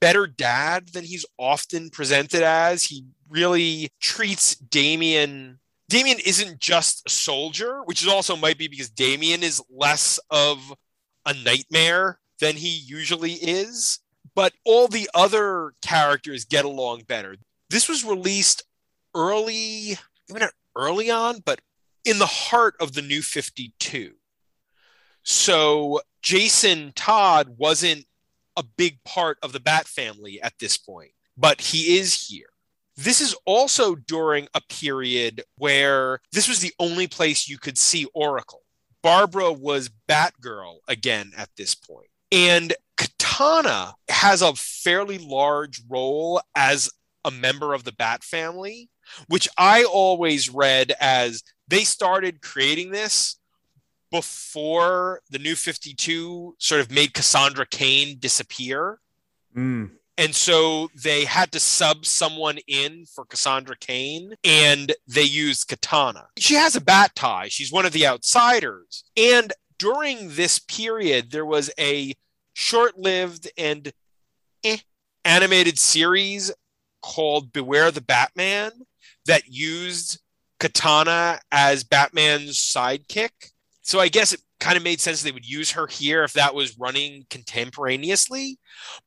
[0.00, 2.84] better dad than he's often presented as.
[2.84, 8.88] He really treats Damian Damian isn't just a soldier, which is also might be because
[8.88, 10.72] Damian is less of
[11.26, 13.98] a nightmare than he usually is.
[14.34, 17.36] But all the other characters get along better.
[17.68, 18.64] This was released
[19.14, 19.98] early,
[20.30, 21.60] not early on, but
[22.06, 24.14] in the heart of the new 52.
[25.22, 28.06] So Jason Todd wasn't
[28.56, 32.46] a big part of the Bat family at this point, but he is here.
[32.96, 38.06] This is also during a period where this was the only place you could see
[38.12, 38.62] Oracle.
[39.02, 42.08] Barbara was Batgirl again at this point.
[42.30, 46.90] And Katana has a fairly large role as
[47.24, 48.90] a member of the Bat family,
[49.26, 53.36] which I always read as they started creating this
[54.12, 59.00] before the new 52 sort of made Cassandra Cain disappear.
[59.56, 59.92] Mm.
[60.18, 66.26] And so they had to sub someone in for Cassandra Cain and they used Katana.
[66.38, 67.48] She has a bat tie.
[67.48, 69.02] She's one of the outsiders.
[69.16, 72.12] And during this period, there was a
[72.52, 73.90] short lived and
[74.62, 74.76] eh,
[75.24, 76.52] animated series
[77.00, 78.72] called Beware the Batman
[79.24, 80.20] that used
[80.60, 83.51] Katana as Batman's sidekick
[83.82, 86.54] so I guess it kind of made sense they would use her here if that
[86.54, 88.58] was running contemporaneously.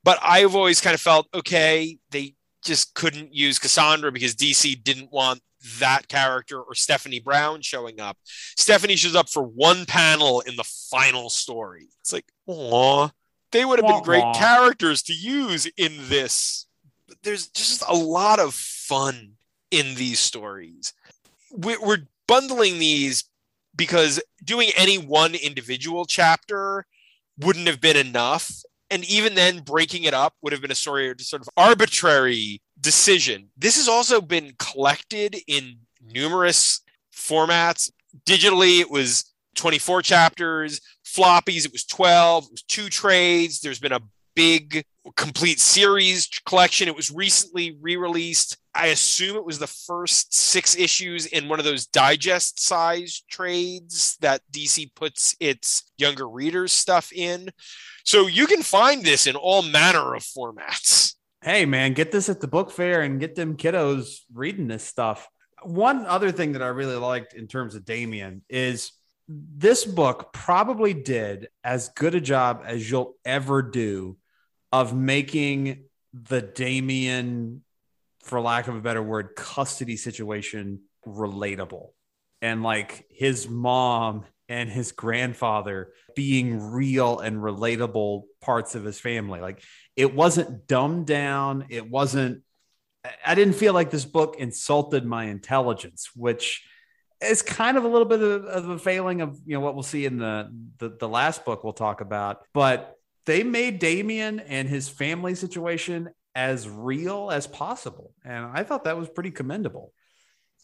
[0.03, 5.11] But I've always kind of felt okay, they just couldn't use Cassandra because DC didn't
[5.11, 5.41] want
[5.79, 8.17] that character or Stephanie Brown showing up.
[8.25, 11.87] Stephanie shows up for one panel in the final story.
[12.01, 13.11] It's like, oh,
[13.51, 16.67] they would have been great characters to use in this.
[17.07, 19.33] But there's just a lot of fun
[19.71, 20.93] in these stories.
[21.51, 23.23] We're bundling these
[23.75, 26.85] because doing any one individual chapter
[27.39, 28.51] wouldn't have been enough.
[28.89, 33.49] And even then, breaking it up would have been a sort of, arbitrary decision.
[33.57, 36.81] This has also been collected in numerous
[37.13, 37.91] formats.
[38.25, 40.81] Digitally, it was 24 chapters.
[41.05, 42.45] Floppies, it was 12.
[42.45, 43.59] It was two trades.
[43.59, 44.01] There's been a
[44.35, 44.85] big
[45.15, 46.87] complete series collection.
[46.87, 48.57] It was recently re released.
[48.75, 54.17] I assume it was the first six issues in one of those digest size trades
[54.21, 57.49] that DC puts its younger readers stuff in.
[58.03, 61.15] So you can find this in all manner of formats.
[61.41, 65.27] Hey, man, get this at the book fair and get them kiddos reading this stuff.
[65.63, 68.91] One other thing that I really liked in terms of Damian is
[69.27, 74.17] this book probably did as good a job as you'll ever do
[74.71, 77.63] of making the Damian,
[78.25, 81.89] for lack of a better word, custody situation relatable.
[82.41, 89.39] And like his mom and his grandfather being real and relatable parts of his family.
[89.39, 89.63] Like
[89.95, 91.65] it wasn't dumbed down.
[91.69, 92.41] It wasn't,
[93.25, 96.67] I didn't feel like this book insulted my intelligence, which
[97.21, 100.05] is kind of a little bit of, a failing of, you know, what we'll see
[100.05, 102.41] in the, the, the last book we'll talk about.
[102.53, 108.13] But they made Damian and his family situation as real as possible.
[108.23, 109.93] And I thought that was pretty commendable.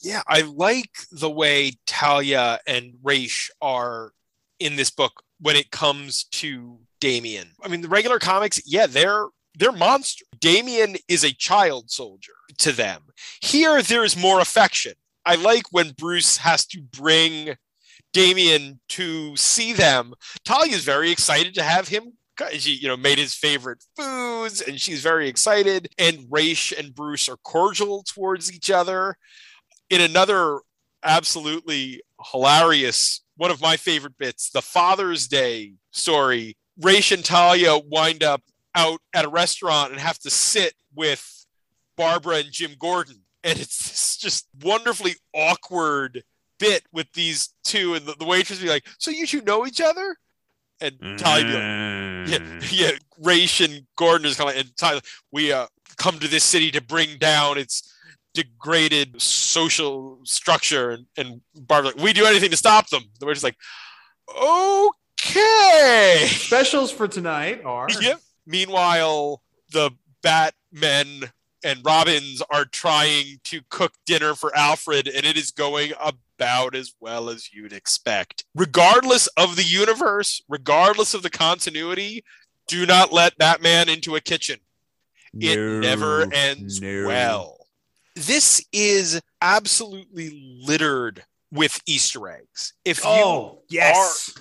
[0.02, 4.12] Yeah, I like the way Talia and Ra's are
[4.60, 7.50] in this book when it comes to Damian.
[7.64, 10.26] I mean, the regular comics, yeah, they're they're monster.
[10.40, 13.02] Damian is a child soldier to them.
[13.42, 14.94] Here, there's more affection.
[15.26, 17.56] I like when Bruce has to bring
[18.14, 20.14] Damian to see them.
[20.46, 22.14] Talia is very excited to have him.
[22.54, 25.90] She, you know, made his favorite foods, and she's very excited.
[25.98, 29.16] And Ra's and Bruce are cordial towards each other.
[29.90, 30.60] In another
[31.04, 36.58] absolutely hilarious, one of my favorite bits, the Father's Day story.
[36.80, 38.42] Ra's and Talia wind up
[38.76, 41.46] out at a restaurant and have to sit with
[41.98, 43.22] Barbara and Jim Gordon.
[43.44, 46.24] And it's just wonderfully awkward
[46.60, 49.82] bit with these two, and the, the waitress be like, "So you two know each
[49.82, 50.16] other?"
[50.82, 55.52] And Talia, be like, yeah, yeah, Raish and Gordon is kind of, and Talia, we
[55.52, 55.68] uh,
[55.98, 57.94] come to this city to bring down its
[58.34, 63.44] degraded social structure, and, and Barbara's like, "We do anything to stop them." We're just
[63.44, 63.58] like,
[64.36, 68.20] "Okay." Specials for tonight are Yep.
[68.46, 69.42] Meanwhile,
[69.72, 69.92] the
[70.24, 71.32] Batmen
[71.64, 76.94] and Robins are trying to cook dinner for Alfred, and it is going about as
[77.00, 78.46] well as you'd expect.
[78.56, 82.24] Regardless of the universe, regardless of the continuity,
[82.68, 84.60] do not let Batman into a kitchen.
[85.40, 87.06] It never ends no.
[87.08, 87.68] well.
[88.16, 92.74] This is absolutely littered with Easter eggs.
[92.84, 94.34] If you Oh, yes.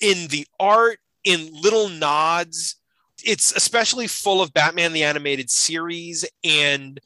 [0.00, 2.76] in the art, in little nods.
[3.26, 7.00] It's especially full of Batman the Animated Series and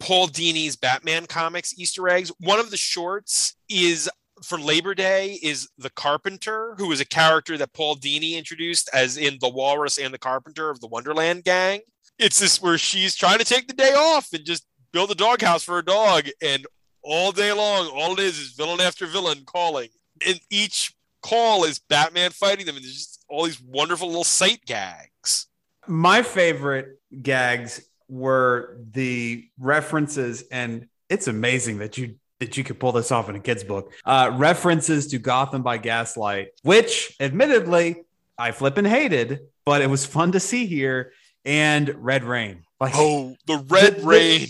[0.00, 2.32] Paul Dini's Batman comics Easter eggs.
[2.40, 4.08] One of the shorts is
[4.42, 9.18] for Labor Day is the Carpenter, who is a character that Paul Dini introduced as
[9.18, 11.80] in the Walrus and the Carpenter of the Wonderland gang.
[12.18, 15.62] It's this where she's trying to take the day off and just build a doghouse
[15.62, 16.66] for a dog, and
[17.02, 19.90] all day long, all it is is villain after villain calling.
[20.26, 24.64] And each call is Batman fighting them, and there's just all these wonderful little sight
[24.64, 25.48] gags.
[25.88, 32.92] My favorite gags were the references, and it's amazing that you that you could pull
[32.92, 33.92] this off in a kid's book.
[34.04, 38.04] Uh, references to Gotham by Gaslight, which admittedly
[38.36, 41.12] I flippin' hated, but it was fun to see here.
[41.46, 44.46] And Red Rain, like Oh, the Red The- the- Rain.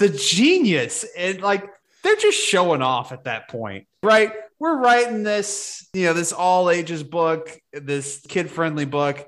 [0.00, 1.64] the genius and like
[2.02, 6.70] they're just showing off at that point right we're writing this you know this all
[6.70, 9.26] ages book this kid friendly book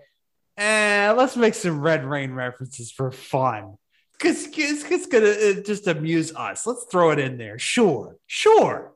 [0.60, 3.76] and let's make some red rain references for fun.
[4.12, 6.66] Because it's, it's gonna uh, just amuse us.
[6.66, 7.58] Let's throw it in there.
[7.58, 8.92] Sure sure.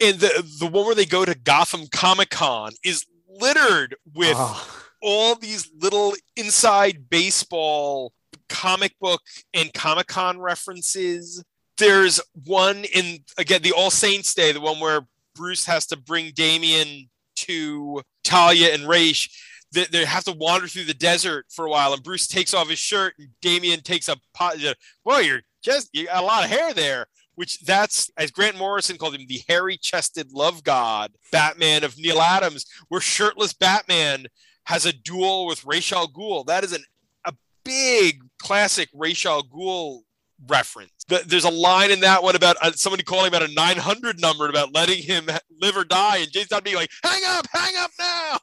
[0.00, 4.84] And the the one where they go to Gotham Comic Con is littered with Ah,
[5.02, 8.12] all these little inside baseball
[8.48, 9.20] comic book
[9.52, 11.44] and Comic Con references.
[11.76, 15.02] There's one in again the All Saints Day, the one where
[15.34, 19.28] Bruce has to bring Damian to Talia and Ra's.
[19.72, 22.68] They, they have to wander through the desert for a while, and Bruce takes off
[22.68, 24.56] his shirt, and Damian takes a pot.
[25.04, 27.06] Boy, you're just you got a lot of hair there.
[27.34, 32.66] Which that's as Grant Morrison called him, the hairy-chested love god, Batman of Neal Adams,
[32.88, 34.26] where shirtless Batman
[34.64, 36.44] has a duel with Ra's al Ghul.
[36.44, 36.84] That is an,
[37.24, 37.32] a
[37.64, 40.00] big classic Ra's al Ghul
[40.46, 40.92] reference.
[41.08, 44.46] Th- There's a line in that one about uh, somebody calling about a 900 number
[44.48, 45.26] about letting him
[45.60, 48.38] live or die, and Todd being like, "Hang up, hang up now."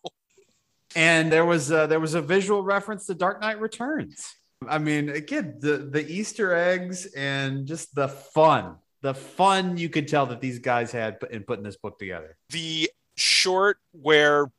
[0.95, 4.36] And there was uh, there was a visual reference to dark knight returns
[4.67, 10.06] i mean again the the easter eggs and just the fun the fun you could
[10.06, 14.52] tell that these guys had in putting this book together The short where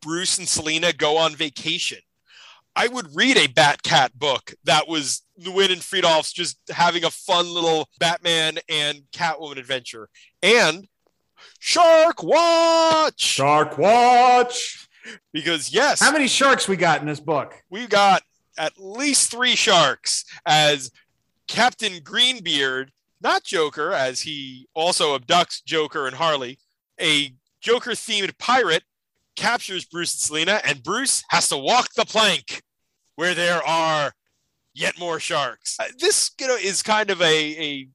[0.00, 1.98] Bruce and Selina go on vacation.
[2.76, 7.52] I would read a Batcat book that was Nguyen and Fridolf's just having a fun
[7.52, 10.08] little Batman and Catwoman adventure.
[10.42, 10.86] And
[11.58, 13.20] Shark Watch!
[13.20, 14.87] Shark Watch.
[15.32, 17.54] Because, yes, How many sharks we got in this book?
[17.70, 18.22] we've got
[18.56, 20.90] at least three sharks as
[21.46, 22.90] Captain Greenbeard,
[23.20, 26.58] not Joker, as he also abducts Joker and Harley,
[27.00, 28.82] a Joker themed pirate
[29.36, 32.62] captures Bruce and Selina, and Bruce has to walk the plank
[33.14, 34.12] where there are
[34.74, 35.76] yet more sharks.
[35.80, 37.88] Uh, This, you know, is kind of a, a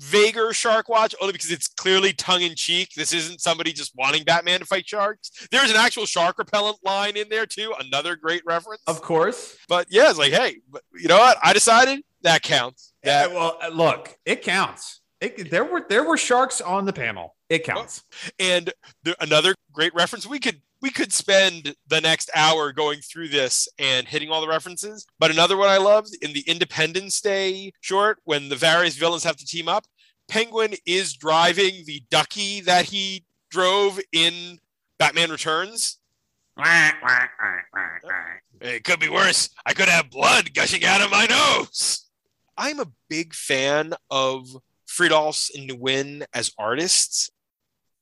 [0.00, 2.94] vaguer shark watch only because it's clearly tongue in cheek.
[2.96, 5.30] This isn't somebody just wanting Batman to fight sharks.
[5.50, 8.82] There's an actual shark repellent line in there too, another great reference.
[8.86, 9.56] Of course.
[9.68, 11.36] But yeah, it's like, hey, but you know what?
[11.42, 12.92] I decided that counts.
[13.04, 15.00] Yeah, well, uh, look, it counts.
[15.20, 17.36] It, there were there were sharks on the panel.
[17.50, 18.04] It counts.
[18.38, 18.72] and
[19.02, 23.68] the, another great reference we could we could spend the next hour going through this
[23.78, 25.06] and hitting all the references.
[25.18, 29.36] But another one I loved in the Independence Day short, when the various villains have
[29.36, 29.86] to team up,
[30.28, 34.58] Penguin is driving the ducky that he drove in
[34.98, 35.98] Batman Returns.
[38.60, 39.50] It could be worse.
[39.64, 42.06] I could have blood gushing out of my nose.
[42.56, 44.56] I'm a big fan of
[44.86, 47.30] Fridolfs and Nguyen as artists.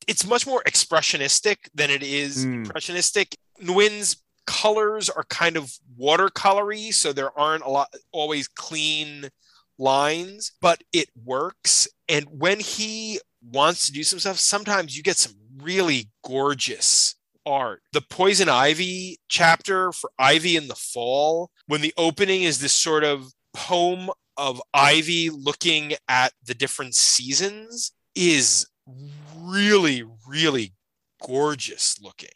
[0.09, 2.53] It's much more expressionistic than it is Mm.
[2.65, 3.37] impressionistic.
[3.61, 9.29] Nguyen's colors are kind of watercolory, so there aren't a lot always clean
[9.77, 11.87] lines, but it works.
[12.07, 17.13] And when he wants to do some stuff, sometimes you get some really gorgeous
[17.45, 17.83] art.
[17.93, 23.03] The Poison Ivy chapter for Ivy in the Fall, when the opening is this sort
[23.03, 28.65] of poem of Ivy looking at the different seasons, is
[29.41, 30.73] really, really
[31.21, 32.29] gorgeous looking.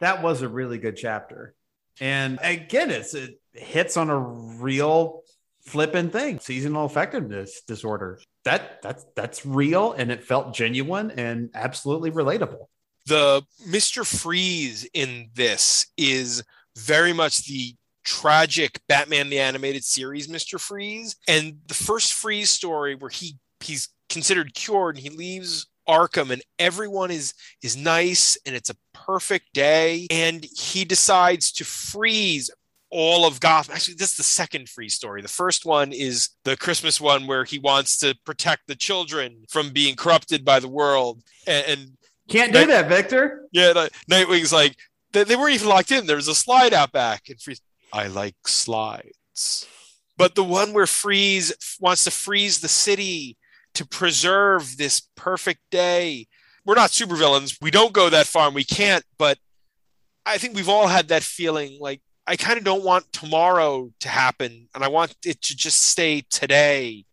[0.00, 1.54] That was a really good chapter.
[2.00, 5.22] And again, it's it hits on a real
[5.66, 8.20] flipping thing, seasonal effectiveness disorder.
[8.44, 12.66] That that's that's real and it felt genuine and absolutely relatable.
[13.06, 14.04] the Mr.
[14.04, 16.42] Freeze in this is
[16.76, 20.60] very much the tragic Batman the animated series Mr.
[20.60, 26.30] Freeze and the first Freeze story where he he's considered cured and he leaves Arkham
[26.30, 32.50] and everyone is is nice and it's a perfect day and he decides to freeze
[32.90, 33.74] all of Gotham.
[33.74, 35.20] Actually, this is the second freeze story.
[35.20, 39.70] The first one is the Christmas one where he wants to protect the children from
[39.70, 41.90] being corrupted by the world and, and
[42.28, 43.46] Can't do that, Victor.
[43.52, 44.76] yeah, Nightwing's like
[45.12, 46.06] they, they weren't even locked in.
[46.06, 47.60] There was a slide out back, and Freeze.
[47.92, 49.66] I like slides,
[50.16, 53.36] but the one where Freeze wants to freeze the city
[53.74, 56.26] to preserve this perfect day.
[56.64, 57.58] We're not supervillains.
[57.60, 59.04] We don't go that far, and we can't.
[59.18, 59.38] But
[60.24, 61.78] I think we've all had that feeling.
[61.80, 65.82] Like I kind of don't want tomorrow to happen, and I want it to just
[65.82, 67.04] stay today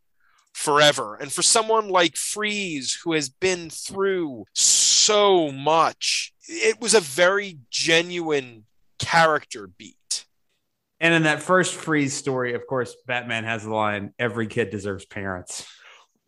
[0.54, 1.16] forever.
[1.16, 7.60] And for someone like Freeze, who has been through so much, it was a very
[7.70, 8.66] genuine
[9.00, 10.26] character beat.
[11.00, 15.06] And in that first freeze story, of course, Batman has the line, every kid deserves
[15.06, 15.66] parents.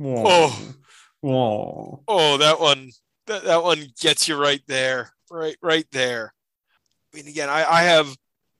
[0.03, 0.73] Oh.
[1.21, 2.03] Whoa.
[2.07, 2.91] Oh, that one,
[3.27, 6.33] that, that one gets you right there, right, right there.
[7.13, 8.15] I mean, again, I, I have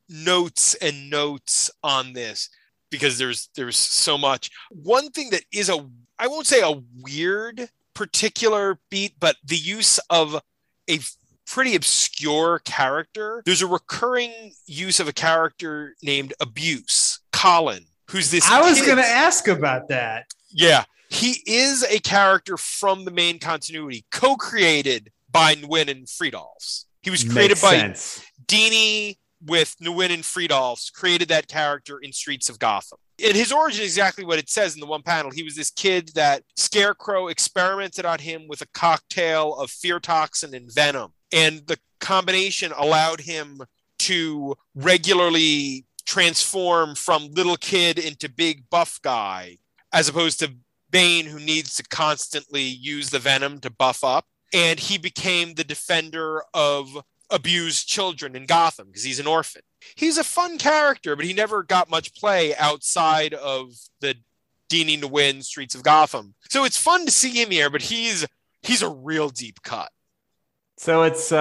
[0.09, 2.49] notes and notes on this
[2.89, 4.51] because there's there's so much.
[4.69, 5.85] One thing that is a,
[6.17, 10.39] I won't say a weird particular beat, but the use of
[10.89, 10.99] a
[11.45, 13.41] pretty obscure character.
[13.45, 18.49] There's a recurring use of a character named Abuse, Colin, who's this.
[18.49, 20.27] I was going to ask about that.
[20.51, 26.86] yeah, he is a character from the main continuity, co-created by Nguyen and Fridolfs.
[27.01, 28.26] He was created Makes by sense.
[28.45, 32.97] Dini with Nguyen and Fridolfs, created that character in Streets of Gotham.
[33.24, 35.32] And his origin is exactly what it says in the one panel.
[35.32, 40.55] He was this kid that Scarecrow experimented on him with a cocktail of fear toxin
[40.55, 41.11] and venom.
[41.32, 43.61] And the combination allowed him
[43.99, 49.57] to regularly transform from little kid into big buff guy,
[49.91, 50.55] as opposed to
[50.93, 54.25] Bane, who needs to constantly use the venom to buff up.
[54.53, 59.63] And he became the defender of abused children in Gotham because he's an orphan.
[59.95, 64.15] He's a fun character, but he never got much play outside of the
[64.69, 66.35] Dini to win Streets of Gotham.
[66.49, 68.25] So it's fun to see him here, but he's
[68.61, 69.91] he's a real deep cut.
[70.77, 71.37] So it's uh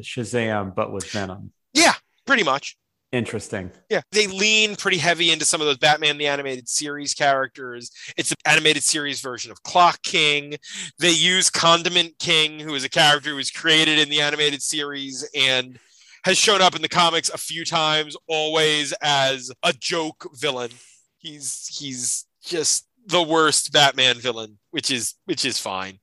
[0.00, 1.52] Shazam, but with Venom.
[1.72, 1.94] Yeah,
[2.26, 2.76] pretty much.
[3.12, 3.70] Interesting.
[3.90, 7.90] Yeah, they lean pretty heavy into some of those Batman the Animated Series characters.
[8.16, 10.54] It's an animated series version of Clock King.
[10.98, 15.28] They use Condiment King, who is a character who was created in the animated series
[15.34, 15.78] and
[16.24, 20.70] has shown up in the comics a few times, always as a joke villain.
[21.18, 25.98] He's he's just the worst Batman villain, which is which is fine.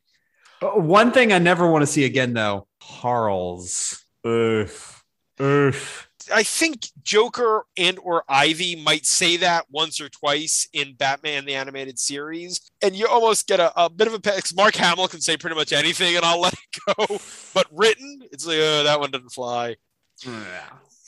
[0.62, 4.04] Uh, One thing I never want to see again, though Harles.
[4.28, 5.04] Oof.
[5.42, 6.09] Oof.
[6.32, 11.56] I think Joker and or Ivy might say that once or twice in Batman the
[11.56, 15.22] animated series, and you almost get a, a bit of a because Mark Hamill can
[15.22, 17.20] say pretty much anything, and I'll let it go.
[17.54, 19.76] But written, it's like oh, that one doesn't fly.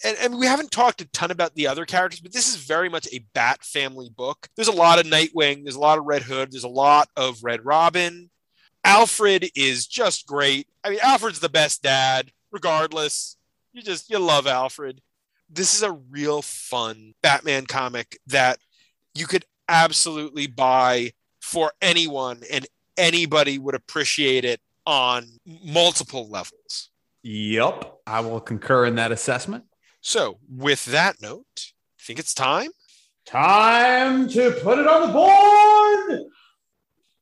[0.03, 2.89] And, and we haven't talked a ton about the other characters, but this is very
[2.89, 4.47] much a Bat family book.
[4.55, 7.43] There's a lot of Nightwing, there's a lot of Red Hood, there's a lot of
[7.43, 8.29] Red Robin.
[8.83, 10.67] Alfred is just great.
[10.83, 13.37] I mean, Alfred's the best dad, regardless.
[13.73, 15.01] You just you love Alfred.
[15.53, 18.59] This is a real fun Batman comic that
[19.13, 22.65] you could absolutely buy for anyone and
[22.97, 26.89] anybody would appreciate it on multiple levels.
[27.23, 27.99] Yep.
[28.07, 29.65] I will concur in that assessment.
[30.01, 32.71] So, with that note, I think it's time.
[33.25, 36.23] Time to put it on the board.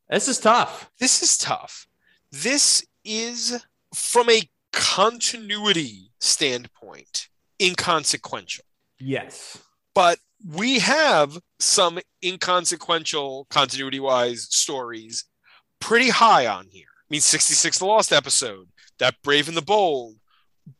[0.08, 0.90] This is tough.
[0.98, 1.86] This is tough.
[2.32, 3.62] This is
[3.94, 7.28] from a continuity standpoint
[7.60, 8.64] inconsequential.
[8.98, 9.58] Yes.
[9.94, 15.24] But we have some inconsequential continuity wise stories
[15.80, 16.86] pretty high on here.
[16.86, 20.16] I mean, 66 The Lost episode, that Brave and the Bold,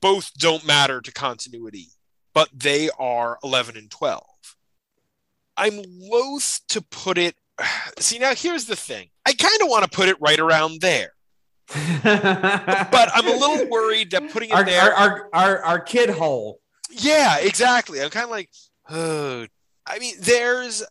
[0.01, 1.89] both don't matter to continuity,
[2.33, 4.25] but they are 11 and 12.
[5.57, 7.35] I'm loath to put it.
[7.99, 11.13] See, now here's the thing I kind of want to put it right around there.
[12.03, 14.83] but I'm a little worried that putting it our, there.
[14.83, 16.60] Our, our, our, our kid hole.
[16.91, 18.03] Yeah, exactly.
[18.03, 18.51] I'm kind of like,
[18.89, 19.47] oh.
[19.87, 20.85] I mean, there's.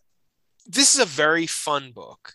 [0.66, 2.34] This is a very fun book.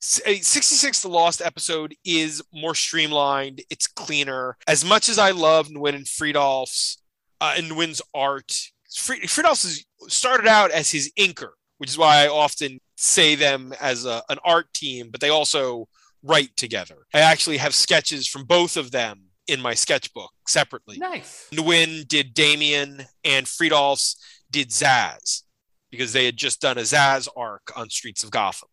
[0.00, 3.62] 66 The Lost episode is more streamlined.
[3.70, 4.56] It's cleaner.
[4.68, 6.98] As much as I love Nguyen and Fridolf's
[7.40, 8.52] uh, and Nguyen's art,
[8.94, 14.04] Fridolf's is, started out as his inker, which is why I often say them as
[14.04, 15.88] a, an art team, but they also
[16.22, 17.06] write together.
[17.14, 20.98] I actually have sketches from both of them in my sketchbook separately.
[20.98, 21.48] Nice.
[21.52, 24.16] Nguyen did Damian and Fridolfs
[24.50, 25.42] did Zsasz
[25.90, 28.68] because they had just done a Zsasz arc on Streets of Gotham.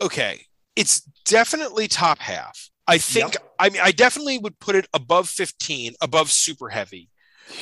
[0.00, 2.70] Okay, it's definitely top half.
[2.86, 3.54] I think Yep.
[3.58, 7.10] I mean I definitely would put it above 15, above super heavy.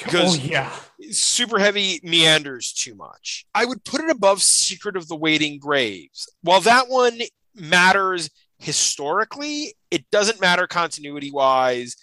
[0.03, 0.73] Because oh, yeah.
[1.11, 3.45] super heavy meanders too much.
[3.55, 6.27] I would put it above Secret of the Waiting Graves.
[6.41, 7.21] While that one
[7.55, 11.97] matters historically, it doesn't matter continuity wise,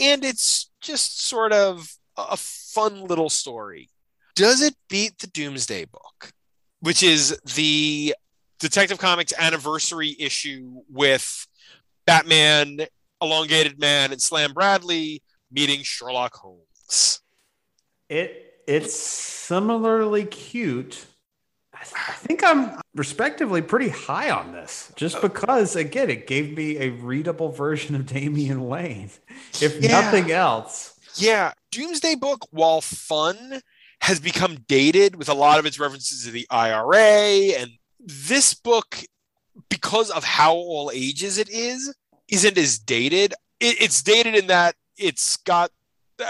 [0.00, 3.90] and it's just sort of a fun little story.
[4.34, 6.32] Does it beat the Doomsday book,
[6.80, 8.14] which is the
[8.58, 11.46] Detective Comics anniversary issue with
[12.06, 12.80] Batman,
[13.20, 17.20] Elongated Man, and Slam Bradley meeting Sherlock Holmes?
[18.08, 21.06] It it's similarly cute.
[21.96, 25.22] I, think I'm respectively pretty high on this, just oh.
[25.22, 29.10] because again it gave me a readable version of Damian Wayne,
[29.60, 30.00] if Yeah.
[30.00, 30.98] nothing else.
[31.16, 33.60] Yeah, Doomsday Book, while fun,
[34.00, 37.58] has become dated with a lot of its references to the IRA.
[37.58, 37.70] And
[38.00, 38.98] this book,
[39.68, 41.94] because of how all ages it is,
[42.28, 43.32] isn't as dated.
[43.60, 45.70] It, it's dated in that it's got,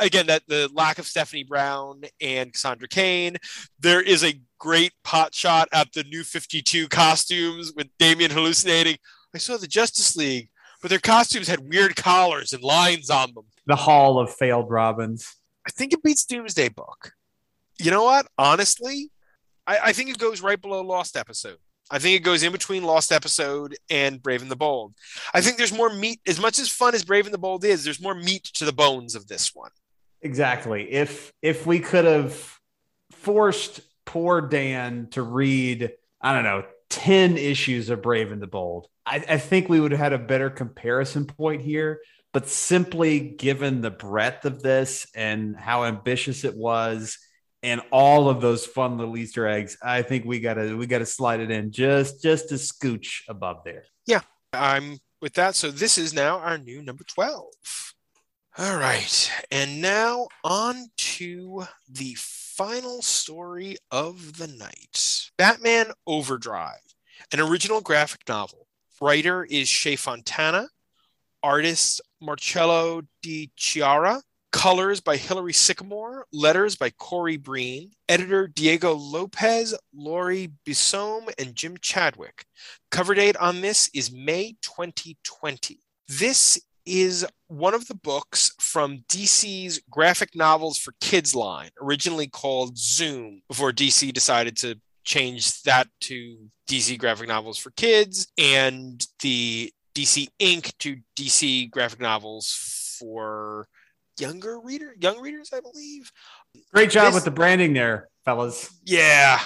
[0.01, 3.37] again, that the lack of Stephanie Brown and Cassandra Cain.
[3.81, 8.97] There is a great pot shot at the new 52 costumes with Damian hallucinating.
[9.35, 10.49] I saw the Justice League,
[10.81, 13.45] but their costumes had weird collars and lines on them.
[13.67, 15.37] The Hall of Failed Robins.
[15.67, 17.12] I think it beats Doomsday Book.
[17.79, 18.27] You know what?
[18.39, 19.11] Honestly,
[19.67, 21.59] I, I think it goes right below Lost Episode.
[21.91, 24.95] I think it goes in between Lost Episode and Brave and the Bold.
[25.35, 26.21] I think there's more meat.
[26.27, 28.73] As much as fun as Brave and the Bold is, there's more meat to the
[28.73, 29.73] bones of this one.
[30.23, 30.91] Exactly.
[30.91, 32.59] If if we could have
[33.12, 38.89] forced poor Dan to read, I don't know, 10 issues of Brave and the Bold,
[39.07, 42.01] I, I think we would have had a better comparison point here.
[42.33, 47.17] But simply given the breadth of this and how ambitious it was
[47.63, 51.39] and all of those fun little Easter eggs, I think we gotta we gotta slide
[51.39, 53.85] it in just just a scooch above there.
[54.07, 55.55] Yeah, I'm with that.
[55.55, 57.45] So this is now our new number 12.
[58.57, 59.33] All right.
[59.51, 62.15] And now on to the
[62.57, 66.95] final story of the night Batman Overdrive,
[67.33, 68.69] an original graphic novel.
[69.01, 70.69] Writer is Shea Fontana,
[71.43, 79.75] artist Marcello Di Chiara, colors by Hilary Sycamore, letters by Corey Breen, editor Diego Lopez,
[79.93, 82.45] Laurie Bissom, and Jim Chadwick.
[82.93, 85.81] Cover date on this is May 2020.
[86.07, 92.76] This is one of the books from DC's graphic novels for kids line, originally called
[92.76, 96.37] Zoom, before DC decided to change that to
[96.68, 103.66] DC graphic novels for kids and the DC Ink to DC graphic novels for
[104.18, 106.11] younger reader young readers, I believe.
[106.72, 108.70] Great job This- with the branding there, fellas.
[108.85, 109.41] Yeah.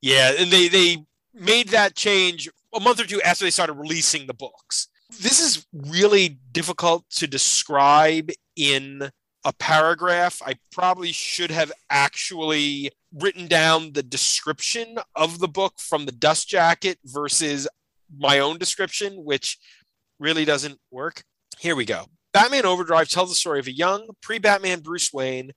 [0.00, 0.32] Yeah.
[0.38, 0.98] And they they
[1.32, 4.88] made that change a month or two after they started releasing the books.
[5.10, 9.10] This is really difficult to describe in
[9.44, 10.42] a paragraph.
[10.44, 16.48] I probably should have actually written down the description of the book from the dust
[16.48, 17.66] jacket versus
[18.16, 19.58] my own description, which
[20.18, 21.22] really doesn't work.
[21.58, 22.04] Here we go.
[22.34, 25.52] Batman Overdrive tells the story of a young pre Batman Bruce Wayne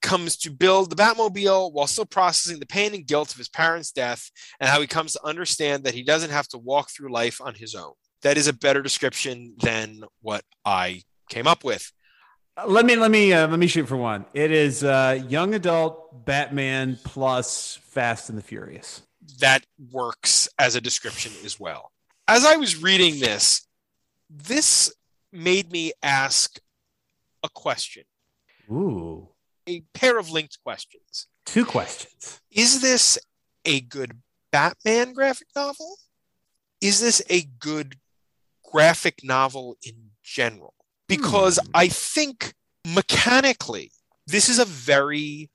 [0.00, 3.92] comes to build the Batmobile while still processing the pain and guilt of his parents'
[3.92, 7.40] death and how he comes to understand that he doesn't have to walk through life
[7.40, 7.92] on his own.
[8.22, 11.92] That is a better description than what I came up with.
[12.66, 14.26] Let me let me uh, let me shoot for one.
[14.34, 19.02] It is uh, young adult Batman plus Fast and the Furious.
[19.40, 21.92] That works as a description as well.
[22.28, 23.66] As I was reading this,
[24.28, 24.92] this
[25.32, 26.58] made me ask
[27.42, 28.04] a question,
[28.70, 29.28] Ooh,
[29.66, 31.26] a pair of linked questions.
[31.46, 32.40] two questions.
[32.50, 33.18] Is this
[33.64, 34.20] a good
[34.52, 35.96] Batman graphic novel?
[36.82, 37.96] Is this a good
[38.72, 40.74] graphic novel in general?
[41.06, 41.70] Because Hmm.
[41.74, 42.54] I think
[42.86, 43.92] mechanically,
[44.26, 45.50] this is a very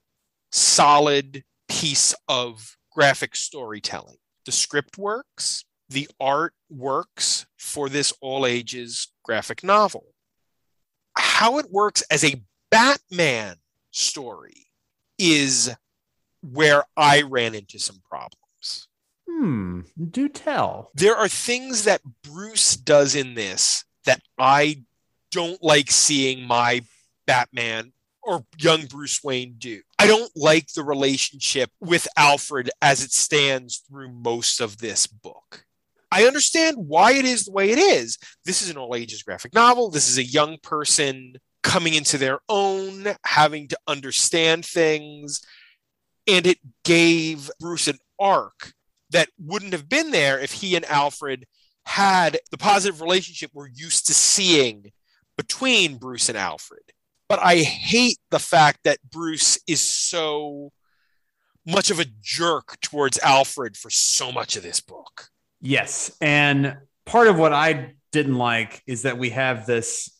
[0.52, 4.16] solid piece of graphic storytelling.
[4.46, 10.14] The script works, the art works for this all ages graphic novel.
[11.16, 13.56] How it works as a Batman
[13.90, 14.68] story
[15.18, 15.74] is
[16.42, 18.36] where I ran into some problems.
[19.28, 19.80] Hmm.
[20.10, 20.90] Do tell.
[20.94, 24.84] There are things that Bruce does in this that I
[25.30, 26.82] don't like seeing my
[27.26, 29.80] Batman or young Bruce Wayne do.
[29.98, 35.64] I don't like the relationship with Alfred as it stands through most of this book.
[36.10, 38.18] I understand why it is the way it is.
[38.44, 39.90] This is an all ages graphic novel.
[39.90, 45.42] This is a young person coming into their own, having to understand things.
[46.26, 48.72] And it gave Bruce an arc
[49.10, 51.46] that wouldn't have been there if he and Alfred
[51.86, 54.92] had the positive relationship we're used to seeing
[55.36, 56.82] between Bruce and Alfred.
[57.28, 60.72] But I hate the fact that Bruce is so
[61.66, 65.28] much of a jerk towards Alfred for so much of this book.
[65.60, 70.10] Yes, and part of what I didn't like is that we have this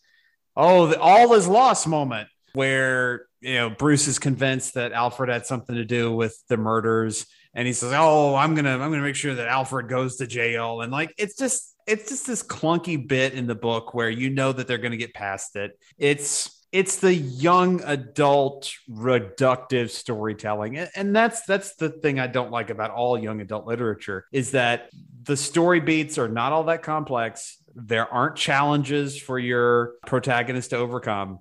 [0.56, 5.46] oh, the all is lost moment where you know Bruce is convinced that Alfred had
[5.46, 7.26] something to do with the murders
[7.58, 10.80] and he says, "Oh, I'm to I'm to make sure that Alfred goes to jail."
[10.80, 14.52] And like it's just it's just this clunky bit in the book where you know
[14.52, 15.76] that they're to get past it.
[15.98, 22.68] It's it's the young adult reductive storytelling and that's that's the thing i don't like
[22.68, 24.90] about all young adult literature is that
[25.22, 30.76] the story beats are not all that complex there aren't challenges for your protagonist to
[30.76, 31.38] overcome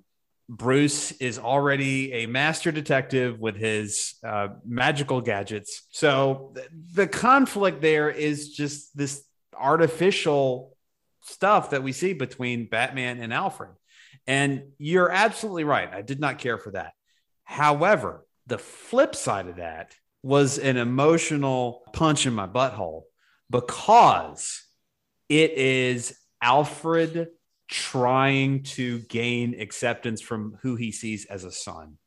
[0.48, 7.80] bruce is already a master detective with his uh, magical gadgets so th- the conflict
[7.82, 9.24] there is just this
[9.54, 10.76] artificial
[11.22, 13.70] stuff that we see between batman and alfred
[14.28, 15.88] and you're absolutely right.
[15.90, 16.92] I did not care for that.
[17.44, 23.04] However, the flip side of that was an emotional punch in my butthole
[23.48, 24.62] because
[25.30, 27.28] it is Alfred
[27.68, 31.98] trying to gain acceptance from who he sees as a son.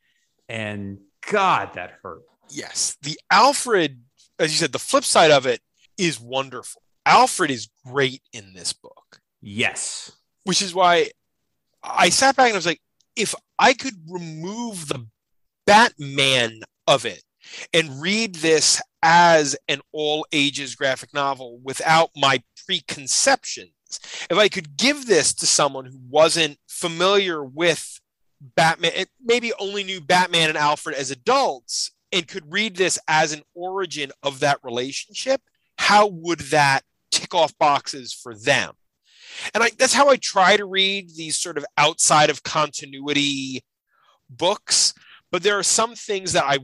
[0.50, 1.00] And
[1.30, 2.24] God, that hurt.
[2.50, 4.02] Yes, the Alfred,
[4.40, 5.62] as you said, the flip side of it
[5.98, 6.82] is wonderful.
[7.06, 10.12] Alfred is great in this book, Yes.
[10.44, 11.12] which is why
[11.84, 12.82] I sat back and I was like,
[13.16, 15.08] if I could remove the
[15.66, 17.24] Batman of it
[17.74, 23.72] and read this as an all ages graphic novel without my preconceptions,
[24.30, 28.00] if I could give this to someone who wasn't familiar with
[28.40, 33.42] Batman, maybe only knew Batman and Alfred as adults, and could read this as an
[33.54, 35.42] origin of that relationship,
[35.78, 36.82] how would that
[37.12, 38.74] tick off boxes for them?
[39.54, 43.64] And I, that's how I try to read these sort of outside of continuity
[44.30, 44.94] books.
[45.32, 46.60] But there are some things that I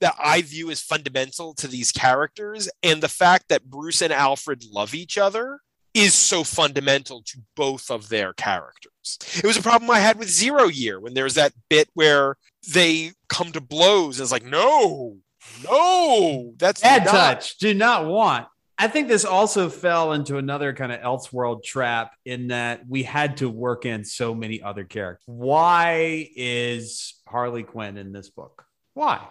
[0.00, 4.64] that I view as fundamental to these characters, and the fact that Bruce and Alfred
[4.64, 5.60] love each other
[5.94, 9.18] is so fundamental to both of their characters.
[9.36, 12.36] It was a problem I had with Zero Year when there's that bit where
[12.72, 14.18] they come to blows.
[14.18, 15.16] And it's like, no,
[15.64, 17.58] no, that's Bad not- touch.
[17.58, 18.46] Do not want.
[18.78, 23.36] I think this also fell into another kind of Elseworld trap in that we had
[23.38, 25.24] to work in so many other characters.
[25.26, 28.64] Why is Harley Quinn in this book?
[28.94, 29.26] Why?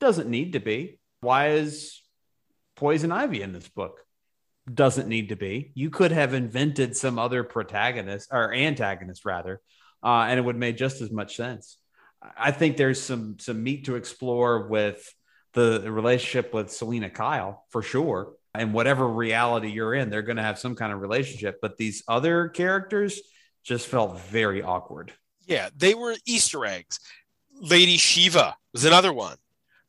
[0.00, 0.98] Doesn't need to be.
[1.20, 2.02] Why is
[2.74, 4.03] Poison Ivy in this book?
[4.72, 5.72] Doesn't need to be.
[5.74, 9.60] You could have invented some other protagonist or antagonist rather,
[10.02, 11.76] uh, and it would have made just as much sense.
[12.36, 15.14] I think there's some some meat to explore with
[15.52, 18.32] the, the relationship with Selina Kyle for sure.
[18.54, 21.58] And whatever reality you're in, they're going to have some kind of relationship.
[21.60, 23.20] But these other characters
[23.64, 25.12] just felt very awkward.
[25.46, 27.00] Yeah, they were Easter eggs.
[27.60, 29.36] Lady Shiva was another one.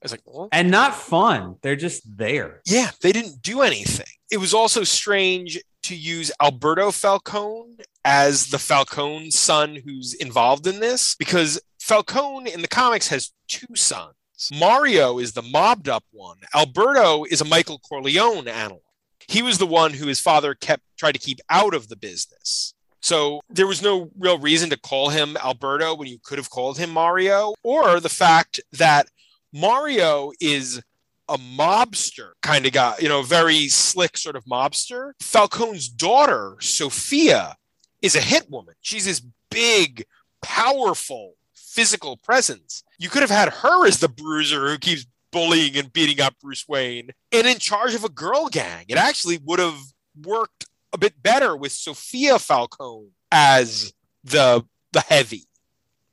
[0.05, 1.55] I was like, well, and not fun.
[1.63, 2.61] They're just there.
[2.67, 4.05] yeah, they didn't do anything.
[4.29, 10.79] It was also strange to use Alberto Falcone as the Falcone son who's involved in
[10.79, 14.13] this because Falcone in the comics has two sons.
[14.53, 16.37] Mario is the mobbed up one.
[16.53, 18.81] Alberto is a Michael Corleone analog.
[19.27, 22.75] he was the one who his father kept tried to keep out of the business.
[23.01, 26.79] So there was no real reason to call him Alberto when you could have called
[26.79, 29.07] him Mario, or the fact that
[29.55, 30.81] Mario is
[31.29, 35.13] a mobster kind of guy, you know, very slick sort of mobster.
[35.21, 37.55] Falcone's daughter, Sophia,
[38.01, 38.75] is a hit woman.
[38.81, 40.03] She's this big,
[40.41, 42.83] powerful physical presence.
[42.99, 46.67] You could have had her as the bruiser who keeps bullying and beating up Bruce
[46.67, 48.85] Wayne and in charge of a girl gang.
[48.89, 49.79] It actually would have
[50.21, 53.93] worked a bit better with Sophia Falcone as
[54.25, 55.45] the the heavy.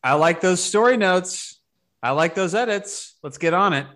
[0.02, 1.60] I like those story notes.
[2.02, 3.16] I like those edits.
[3.22, 3.86] Let's get on it.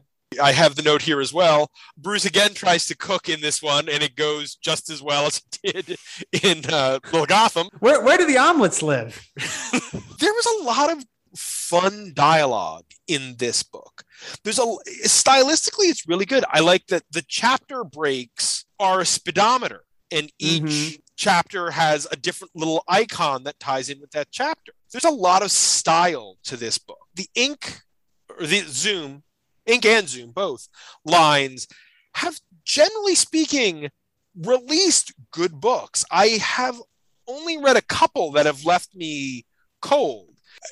[0.42, 1.70] I have the note here as well.
[1.96, 5.40] Bruce again tries to cook in this one, and it goes just as well as
[5.62, 5.86] it
[6.32, 7.68] did in uh, Little Gotham.
[7.78, 9.24] Where where do the omelets live?
[9.36, 11.04] there was a lot of
[11.36, 14.04] fun dialogue in this book.
[14.42, 14.62] There's a
[15.06, 16.44] stylistically, it's really good.
[16.50, 21.00] I like that the chapter breaks are a speedometer and each Mhm.
[21.16, 24.72] chapter has a different little icon that ties in with that chapter.
[24.92, 26.98] There's a lot of style to this book.
[27.14, 27.82] The ink
[28.28, 29.22] or the zoom,
[29.66, 30.68] ink and zoom, both
[31.04, 31.66] lines
[32.14, 33.90] have generally speaking
[34.36, 36.04] released good books.
[36.10, 36.80] I have
[37.28, 39.44] only read a couple that have left me
[39.82, 40.28] cold.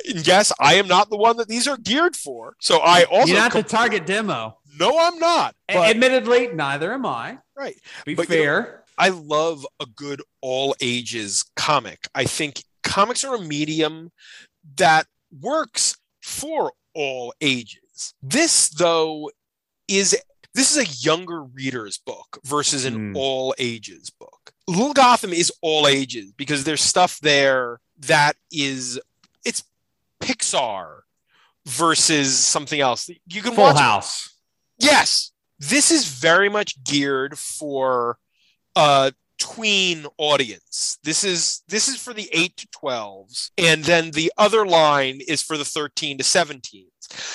[0.09, 2.55] And yes, I am not the one that these are geared for.
[2.61, 4.59] So I also You're not the target demo.
[4.79, 5.55] no, I'm not.
[5.69, 7.39] But, Admittedly, neither am I.
[7.57, 7.77] right.
[8.05, 8.81] Be But you know- fair.
[8.97, 12.07] I love a good all ages comic.
[12.15, 14.13] I think comics are a medium
[14.77, 15.07] that
[15.41, 18.15] works for all ages.
[18.23, 19.31] This though
[19.89, 20.17] is
[20.55, 23.17] this is a younger reader's book versus an Mm.
[23.17, 24.53] all ages book.
[24.69, 28.99] Little Gotham is all ages because there's stuff there that is
[29.45, 29.63] it's
[30.21, 31.01] Pixar
[31.67, 33.09] versus something else.
[33.27, 34.31] You can Full watch house.
[34.79, 38.19] Yes, this is very much geared for
[38.77, 39.13] a
[39.45, 40.99] tween audience.
[41.05, 45.43] This is this is for the 8 to 12s and then the other line is
[45.43, 46.87] for the 13 to 17s.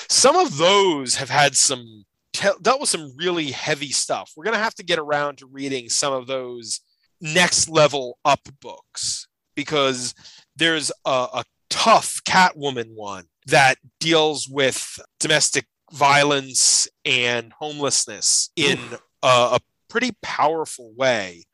[0.08, 4.32] Some of those have had some dealt with some really heavy stuff.
[4.36, 6.80] We're going to have to get around to reading some of those
[7.20, 10.12] next level up books because
[10.56, 18.78] there's a, a tough Catwoman one that deals with domestic violence and homelessness in
[19.22, 21.44] a, a pretty powerful way.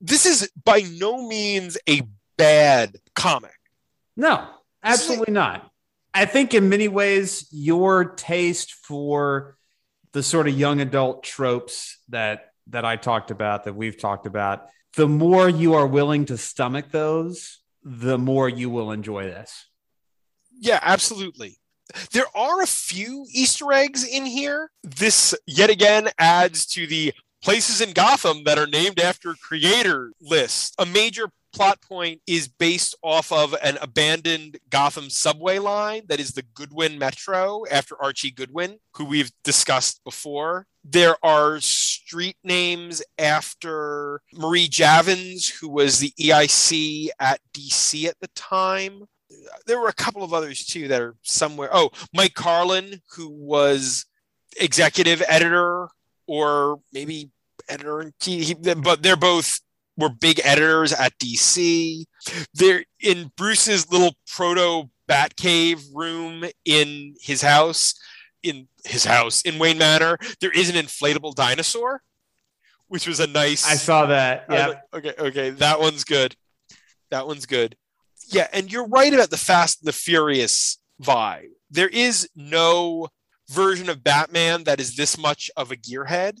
[0.00, 2.02] This is by no means a
[2.36, 3.58] bad comic.
[4.16, 4.46] No,
[4.82, 5.70] absolutely not.
[6.12, 9.56] I think in many ways, your taste for
[10.12, 14.68] the sort of young adult tropes that that I talked about, that we've talked about,
[14.96, 19.66] the more you are willing to stomach those, the more you will enjoy this.
[20.58, 21.58] Yeah, absolutely.
[22.12, 24.70] There are a few Easter eggs in here.
[24.82, 27.12] This yet again adds to the
[27.44, 30.72] places in Gotham that are named after creator lists.
[30.78, 36.32] A major plot point is based off of an abandoned Gotham subway line that is
[36.32, 40.66] the Goodwin Metro after Archie Goodwin, who we've discussed before.
[40.82, 48.28] There are street names after Marie Javins, who was the EIC at DC at the
[48.34, 49.04] time
[49.66, 51.68] there were a couple of others too that are somewhere.
[51.72, 54.06] Oh, Mike Carlin, who was
[54.60, 55.88] executive editor
[56.26, 57.30] or maybe
[57.68, 59.60] editor in chief, but they're both
[59.96, 62.04] were big editors at DC.
[62.54, 67.94] They're in Bruce's little proto Batcave room in his house.
[68.42, 72.02] In his house in Wayne Manor, there is an inflatable dinosaur,
[72.88, 73.66] which was a nice.
[73.66, 74.44] I saw that.
[74.50, 74.74] Yeah.
[74.92, 76.36] okay, okay, that one's good.
[77.10, 77.74] That one's good.
[78.28, 81.52] Yeah, and you're right about the Fast and the Furious vibe.
[81.70, 83.08] There is no
[83.48, 86.38] version of Batman that is this much of a gearhead.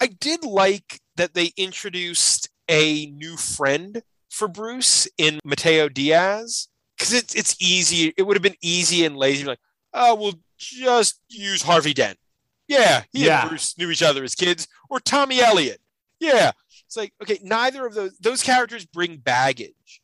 [0.00, 7.12] I did like that they introduced a new friend for Bruce in Mateo Diaz because
[7.12, 8.12] it's it's easy.
[8.16, 9.60] It would have been easy and lazy, like,
[9.94, 12.18] oh, we'll just use Harvey Dent.
[12.68, 13.42] Yeah, he Yeah.
[13.42, 15.80] and Bruce knew each other as kids, or Tommy Elliott.
[16.18, 16.52] Yeah,
[16.84, 20.02] it's like okay, neither of those those characters bring baggage.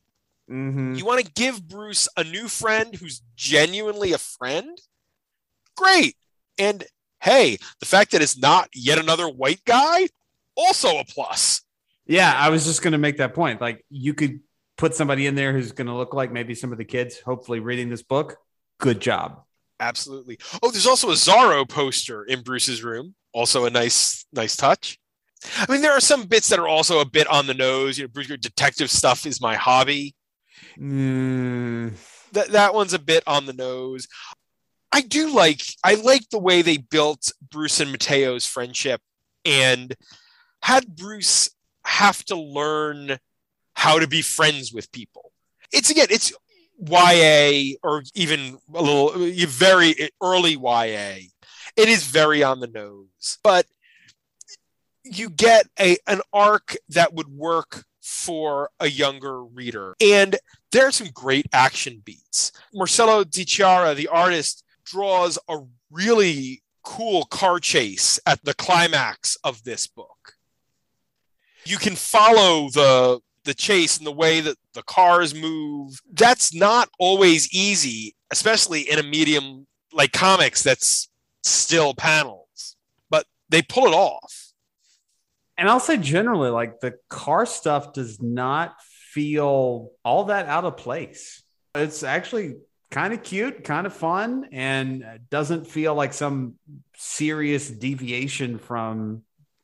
[0.51, 0.97] Mhm.
[0.97, 4.81] You want to give Bruce a new friend who's genuinely a friend?
[5.77, 6.17] Great.
[6.59, 6.85] And
[7.21, 10.09] hey, the fact that it's not yet another white guy,
[10.57, 11.63] also a plus.
[12.07, 13.61] Yeah, I was just going to make that point.
[13.61, 14.41] Like, you could
[14.77, 17.61] put somebody in there who's going to look like maybe some of the kids, hopefully
[17.61, 18.37] reading this book.
[18.79, 19.43] Good job.
[19.79, 20.39] Absolutely.
[20.63, 23.15] Oh, there's also a Zorro poster in Bruce's room.
[23.33, 24.99] Also a nice, nice touch.
[25.57, 27.99] I mean, there are some bits that are also a bit on the nose.
[27.99, 30.15] You know, Bruce, Your detective stuff is my hobby.
[30.79, 31.95] Mm,
[32.33, 34.07] that that one's a bit on the nose.
[34.93, 39.01] I do like I like the way they built Bruce and Mateo's friendship
[39.45, 39.95] and
[40.61, 41.51] had Bruce
[41.85, 43.19] have to learn
[43.75, 45.33] how to be friends with people.
[45.73, 46.33] It's again, it's
[46.79, 49.13] YA or even a little
[49.47, 51.29] very early YA.
[51.77, 53.67] It is very on the nose, but
[55.05, 59.95] you get a an arc that would work for a younger reader.
[60.01, 60.37] And
[60.71, 62.53] there are some great action beats.
[62.75, 65.59] Marcello Di Chiara, the artist, draws a
[65.91, 70.35] really cool car chase at the climax of this book.
[71.65, 76.01] You can follow the the chase and the way that the cars move.
[76.13, 81.09] That's not always easy, especially in a medium like comics that's
[81.43, 82.77] still panels.
[83.11, 84.53] But they pull it off.
[85.59, 90.77] And I'll say generally, like the car stuff does not feel all that out of
[90.77, 91.43] place.
[91.75, 92.57] It's actually
[92.93, 96.55] kind of cute, kind of fun, and doesn't feel like some
[96.97, 99.23] serious deviation from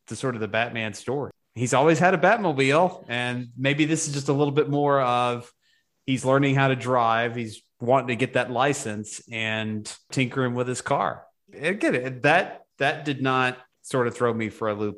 [0.08, 1.30] the sort of the Batman story.
[1.54, 5.52] He's always had a Batmobile, and maybe this is just a little bit more of
[6.06, 7.36] he's learning how to drive.
[7.36, 11.24] He's wanting to get that license and tinkering with his car.
[11.52, 14.96] Again, that that did not sort of throw me for a loop.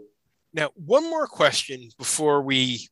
[0.52, 2.88] Now, one more question before we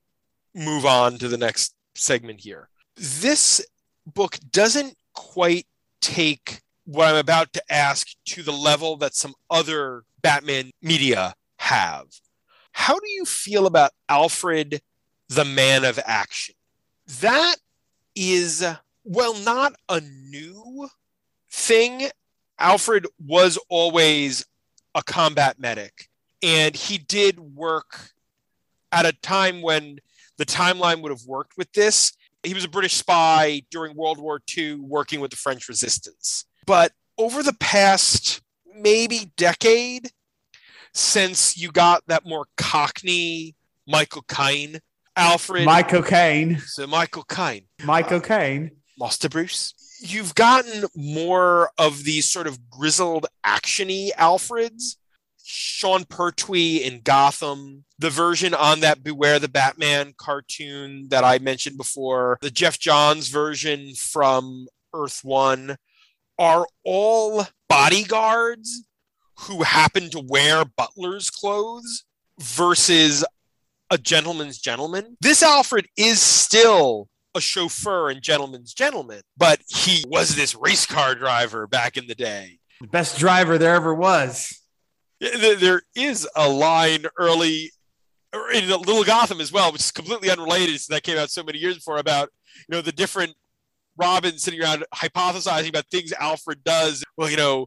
[0.55, 2.68] move on to the next segment here.
[2.97, 3.64] This
[4.07, 5.66] book doesn't quite
[6.01, 12.07] take what I'm about to ask to the level that some other Batman media have.
[12.71, 14.81] How do you feel about Alfred,
[15.29, 16.55] the man of action?
[17.21, 17.57] That
[18.14, 18.64] is,
[19.03, 20.89] well, not a new
[21.51, 22.09] thing.
[22.61, 24.47] Alfred was always
[24.95, 26.09] a combat medic,
[26.45, 28.12] and he did work
[28.93, 29.99] at a time when
[30.37, 32.12] the timeline would have worked with this
[32.43, 36.45] he was a British spy during World War II working with the French resistance.
[36.66, 38.43] But over the past
[38.74, 40.11] maybe decade,
[40.95, 43.55] since you got that more cockney
[43.86, 44.80] Michael Caine,
[45.16, 45.64] Alfred.
[45.64, 46.59] Michael Caine.
[46.59, 47.64] So Michael Caine.
[47.84, 48.70] Michael uh, Caine.
[48.99, 49.74] Master Bruce.
[50.01, 54.97] You've gotten more of these sort of grizzled actiony Alfreds
[55.51, 61.76] Sean Pertwee in Gotham, the version on that Beware the Batman cartoon that I mentioned
[61.76, 65.76] before, the Geoff Johns version from Earth One,
[66.38, 68.84] are all bodyguards
[69.40, 72.05] who happen to wear butler's clothes
[72.40, 73.24] versus
[73.90, 75.16] a gentleman's gentleman.
[75.20, 81.14] This Alfred is still a chauffeur and gentleman's gentleman, but he was this race car
[81.14, 82.59] driver back in the day.
[82.80, 84.59] The best driver there ever was
[85.20, 87.72] there is a line early
[88.33, 90.81] in Little Gotham as well, which is completely unrelated.
[90.89, 92.31] That came out so many years before about
[92.68, 93.35] you know the different
[93.97, 97.05] Robin sitting around hypothesizing about things Alfred does.
[97.16, 97.66] Well, you know,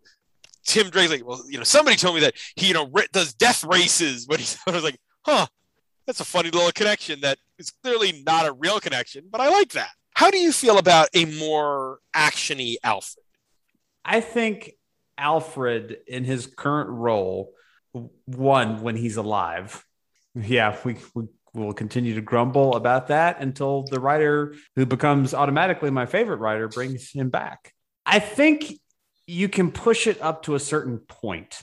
[0.66, 3.64] Tim Drake's like, well, you know, somebody told me that he you know does death
[3.64, 4.26] races.
[4.30, 5.47] But he I was like, huh,
[6.05, 9.72] that's a funny little connection that is clearly not a real connection, but I like
[9.74, 9.91] that.
[10.16, 13.26] How do you feel about a more actiony Alfred?
[14.03, 14.74] I think
[15.18, 17.53] Alfred in his current role,
[18.26, 19.86] one when he's alive.
[20.36, 25.89] Yeah, we, we will continue to grumble about that until the writer who becomes automatically
[25.89, 27.73] my favorite writer brings him back.
[28.05, 28.73] I think
[29.27, 31.61] you can push it up to a certain point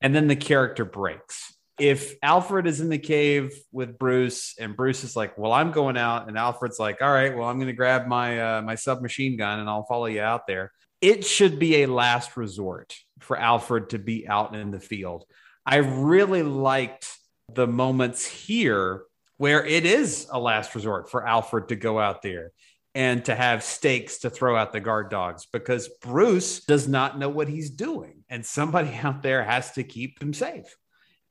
[0.00, 1.52] and then the character breaks.
[1.78, 5.96] If Alfred is in the cave with Bruce and Bruce is like, "Well, I'm going
[5.96, 9.36] out," and Alfred's like, "All right, well, I'm going to grab my uh, my submachine
[9.36, 10.70] gun and I'll follow you out there."
[11.04, 15.26] it should be a last resort for Alfred to be out in the field.
[15.66, 17.06] I really liked
[17.52, 19.04] the moments here
[19.36, 22.52] where it is a last resort for Alfred to go out there
[22.94, 27.28] and to have stakes to throw out the guard dogs because Bruce does not know
[27.28, 30.76] what he's doing and somebody out there has to keep him safe.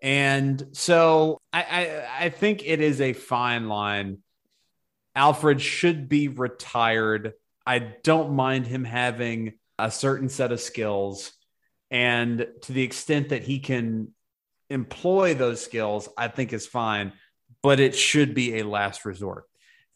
[0.01, 4.17] And so I, I, I think it is a fine line.
[5.15, 7.33] Alfred should be retired.
[7.65, 11.31] I don't mind him having a certain set of skills.
[11.89, 14.09] And to the extent that he can
[14.73, 17.13] employ those skills, I think is fine,
[17.61, 19.45] but it should be a last resort.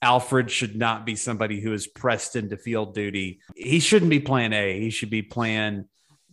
[0.01, 3.39] Alfred should not be somebody who is pressed into field duty.
[3.55, 4.80] He shouldn't be plan A.
[4.80, 5.89] He should be plan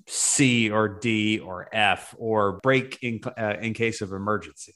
[0.07, 4.75] C or D or F or break in, uh, in case of emergency.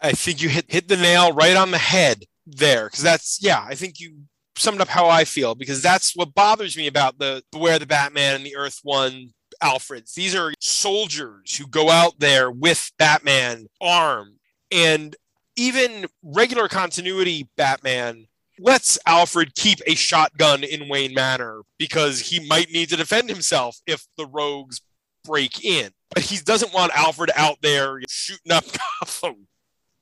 [0.00, 3.64] I think you hit, hit the nail right on the head there because that's, yeah,
[3.66, 4.18] I think you
[4.56, 8.36] summed up how I feel because that's what bothers me about the Beware the Batman
[8.36, 9.30] and the Earth One
[9.62, 10.14] Alfreds.
[10.14, 14.36] These are soldiers who go out there with Batman armed.
[14.70, 15.16] And
[15.56, 18.26] even regular continuity Batman
[18.60, 23.80] lets Alfred keep a shotgun in Wayne Manor because he might need to defend himself
[23.86, 24.80] if the rogues
[25.24, 25.90] break in.
[26.14, 28.64] But he doesn't want Alfred out there shooting up
[29.00, 29.46] Gotham.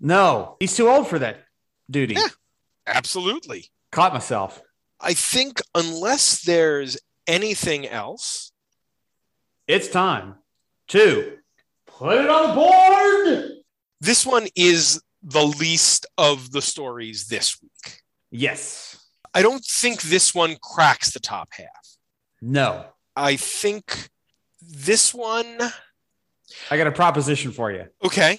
[0.01, 1.45] No, he's too old for that.
[1.91, 2.15] duty.
[2.15, 2.29] Yeah.
[2.87, 3.67] Absolutely.
[3.93, 4.63] Caught myself.
[5.01, 6.97] I think unless there's
[7.27, 8.53] anything else,
[9.67, 10.35] It's time
[10.89, 11.39] to
[11.87, 13.51] put it on the board.
[14.01, 18.01] this one is the least of the stories this week.
[18.31, 19.03] Yes.
[19.35, 21.97] I don't think this one cracks the top half.
[22.41, 22.87] No.
[23.17, 24.09] I think
[24.63, 25.59] this one,
[26.71, 27.87] I got a proposition for you.
[28.05, 28.39] okay,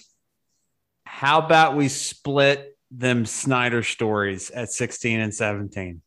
[1.05, 6.01] How about we split them Snyder stories at 16 and 17?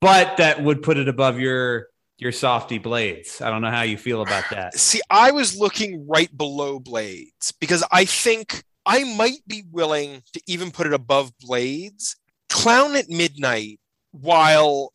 [0.00, 1.88] But that would put it above your
[2.18, 3.40] your softy blades.
[3.40, 4.74] I don't know how you feel about that.
[4.74, 10.40] See, I was looking right below Blades because I think I might be willing to
[10.46, 12.16] even put it above Blades.
[12.48, 13.80] Clown at Midnight,
[14.12, 14.92] while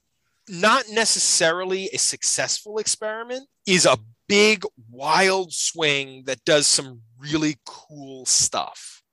[0.49, 8.25] not necessarily a successful experiment, is a big, wild swing that does some really cool
[8.25, 9.03] stuff.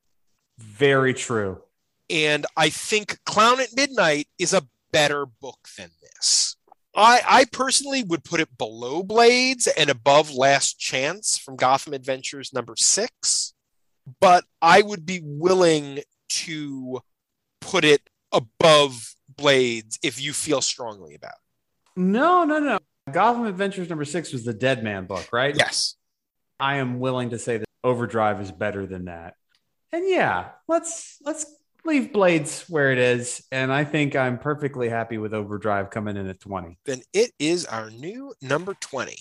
[0.58, 1.60] Very true.
[2.08, 6.56] And I think Clown at Midnight is a better book than this.
[6.98, 12.52] I, I personally would put it below Blades and above Last Chance from Gotham Adventures
[12.52, 13.54] number six,
[14.20, 17.00] but I would be willing to
[17.60, 22.00] put it above Blades if you feel strongly about it.
[22.00, 22.78] No, no, no.
[23.12, 25.54] Gotham Adventures number six was the Dead Man book, right?
[25.56, 25.94] Yes.
[26.58, 29.34] I am willing to say that Overdrive is better than that.
[29.92, 31.46] And yeah, let's let's
[31.88, 33.44] leave Blades where it is.
[33.50, 36.78] And I think I'm perfectly happy with Overdrive coming in at 20.
[36.84, 39.16] Then it is our new number 20.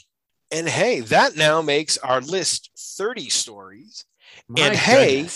[0.52, 4.06] And hey, that now makes our list 30 stories.
[4.58, 5.28] And hey-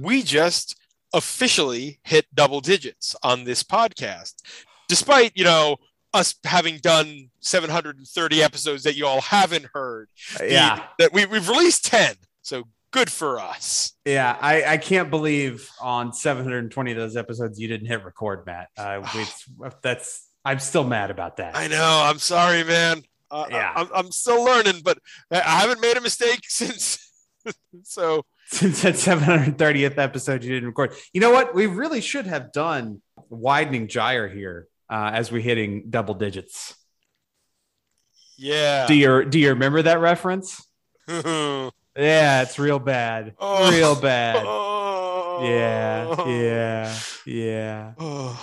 [0.00, 0.76] we just
[1.14, 4.32] officially hit double digits on this podcast
[4.88, 5.76] despite you know
[6.14, 10.08] us having done 730 episodes that you all haven't heard
[10.38, 10.84] The- yeah.
[10.98, 16.12] that we, we've released 10 so good for us Yeah, I, I can't believe on
[16.12, 18.68] 720 of those episodes you didn't hit record, Matt.
[18.76, 19.02] Uh,
[19.82, 21.56] that's I'm still mad about that.
[21.56, 23.72] i know i'm sorry man uh, Yeah.
[23.74, 24.98] I, am I'm still learning but
[25.30, 26.98] i I haven't made a mistake since
[27.84, 30.92] so Since that 730th episode you didn't record.
[31.14, 31.54] You know what?
[31.54, 36.74] We really should have done widening gyre here uh, as we're hitting double digits.
[38.36, 40.64] yeah Do you do you remember that reference?
[41.96, 43.34] Yeah, it's real bad.
[43.38, 43.70] Oh.
[43.70, 44.36] Real bad.
[44.46, 45.40] oh.
[45.44, 47.92] Yeah, yeah, yeah.
[47.98, 48.38] Oh.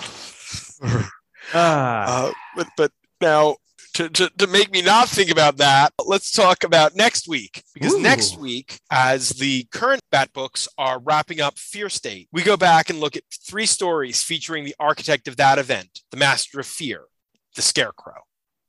[1.51, 2.91] Ah, Uh, but but
[3.21, 3.55] now
[3.95, 7.93] to, to, to make me not think about that, let's talk about next week because
[7.93, 7.99] Ooh.
[8.01, 12.89] next week, as the current Bat books are wrapping up Fear State, we go back
[12.89, 17.05] and look at three stories featuring the architect of that event, the Master of Fear,
[17.55, 18.21] the Scarecrow.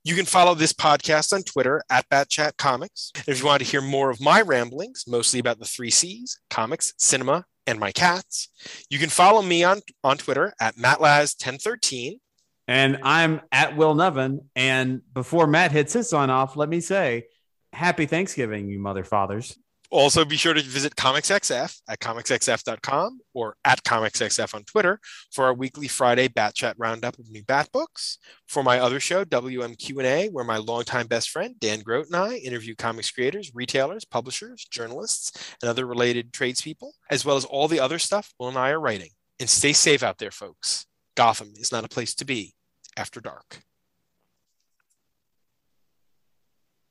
[0.03, 3.11] You can follow this podcast on Twitter at BatChat Comics.
[3.27, 6.93] If you want to hear more of my ramblings, mostly about the three C's comics,
[6.97, 8.49] cinema, and my cats,
[8.89, 12.19] you can follow me on, on Twitter at MattLaz1013.
[12.67, 14.41] and I'm at Will Nevin.
[14.55, 17.25] And before Matt hits his sign off, let me say,
[17.71, 19.55] Happy Thanksgiving, you mother fathers.
[19.91, 25.01] Also, be sure to visit ComicsXF at comicsxf.com or at ComicsXF on Twitter
[25.33, 28.17] for our weekly Friday Bat Chat roundup of new Bat books.
[28.47, 32.73] For my other show, WMQ&A, where my longtime best friend Dan Grote and I interview
[32.73, 37.99] comics creators, retailers, publishers, journalists, and other related tradespeople, as well as all the other
[37.99, 39.09] stuff Will and I are writing.
[39.41, 40.85] And stay safe out there, folks.
[41.17, 42.53] Gotham is not a place to be
[42.95, 43.61] after dark.